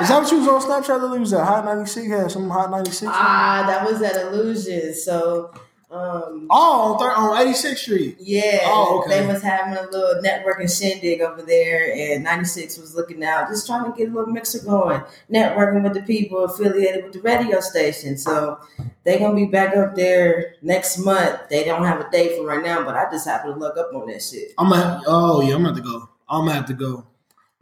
[0.00, 1.00] Is that what you was on Snapchat?
[1.10, 2.08] That was at Hot 96?
[2.08, 3.10] Had some Hot 96?
[3.14, 4.92] ah, that was at Illusion.
[4.94, 5.52] So,
[5.90, 8.16] um, oh, on, thir- on 86th Street.
[8.20, 9.20] Yeah, Oh, okay.
[9.20, 13.66] they was having a little networking shindig over there, and 96 was looking out, just
[13.66, 15.00] trying to get a little mixer going,
[15.32, 18.18] networking with the people affiliated with the radio station.
[18.18, 18.58] So
[19.04, 21.48] they're gonna be back up there next month.
[21.48, 23.94] They don't have a date for right now, but I just happened to look up
[23.94, 24.52] on that shit.
[24.58, 26.08] I'm at, oh, yeah, I'm going to go.
[26.28, 27.06] I'm going to have to go.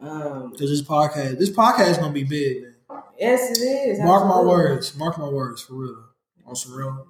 [0.00, 3.02] Um, Because this podcast, this podcast is going to be big, man.
[3.18, 3.98] yes, it is.
[4.00, 4.96] Mark my words.
[4.96, 6.04] Mark my words, for real.
[6.46, 7.06] On some real,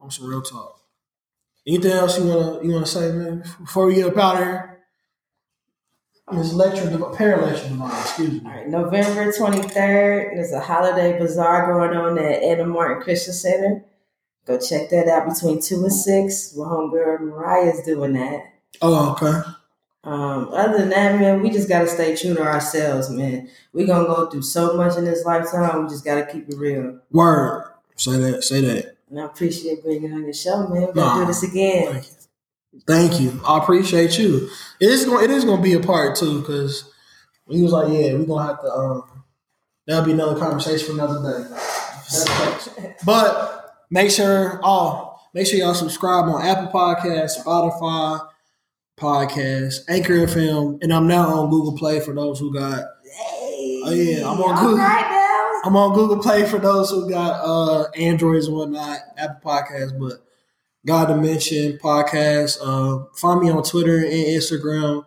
[0.00, 0.76] on some real talk.
[1.66, 3.44] Anything else you wanna you wanna say, man?
[3.60, 4.78] Before we get up out of here,
[6.32, 8.00] this lecture, lecture divine.
[8.00, 8.40] Excuse me.
[8.44, 13.84] All right, November 23rd, there's a holiday bazaar going on at Anna Martin Christian Center.
[14.46, 16.56] Go check that out between 2 and 6.
[16.56, 18.40] My homegirl Mariah's doing that.
[18.80, 19.40] Oh, okay.
[20.02, 23.50] Um, other than that, man, we just gotta stay true to ourselves, man.
[23.72, 27.00] We're gonna go through so much in this lifetime, we just gotta keep it real.
[27.10, 27.70] Word.
[27.96, 28.42] Say that.
[28.44, 28.96] Say that.
[29.10, 30.82] And I appreciate bringing on your show, man.
[30.82, 31.92] We're gonna do this again.
[31.92, 32.80] Thank you.
[32.86, 33.40] Thank you.
[33.46, 34.48] I appreciate you.
[34.80, 35.24] It is going.
[35.24, 36.90] It is going to be a part two because
[37.48, 39.24] he was like, "Yeah, we're gonna have to." Um,
[39.86, 41.56] that'll be another conversation for another day.
[43.04, 48.26] But make sure, oh, make sure y'all subscribe on Apple Podcasts, Spotify
[49.00, 52.84] Podcasts, Anchor FM, and I'm now on Google Play for those who got.
[53.04, 54.76] Hey, Oh, yeah, I'm on Google.
[54.78, 55.60] right.
[55.64, 60.22] I'm on Google Play for those who got uh Androids and whatnot, Apple Podcasts, but
[60.86, 62.58] God Dimension Podcast.
[62.62, 65.04] Uh, find me on Twitter and Instagram.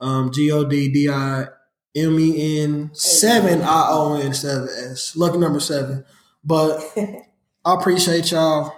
[0.00, 1.46] Um, G O D D I
[1.94, 5.14] M E N seven I O N seven S.
[5.16, 6.04] Lucky number seven.
[6.42, 8.72] But I appreciate y'all.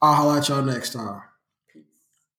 [0.00, 1.22] I'll holler at y'all next time.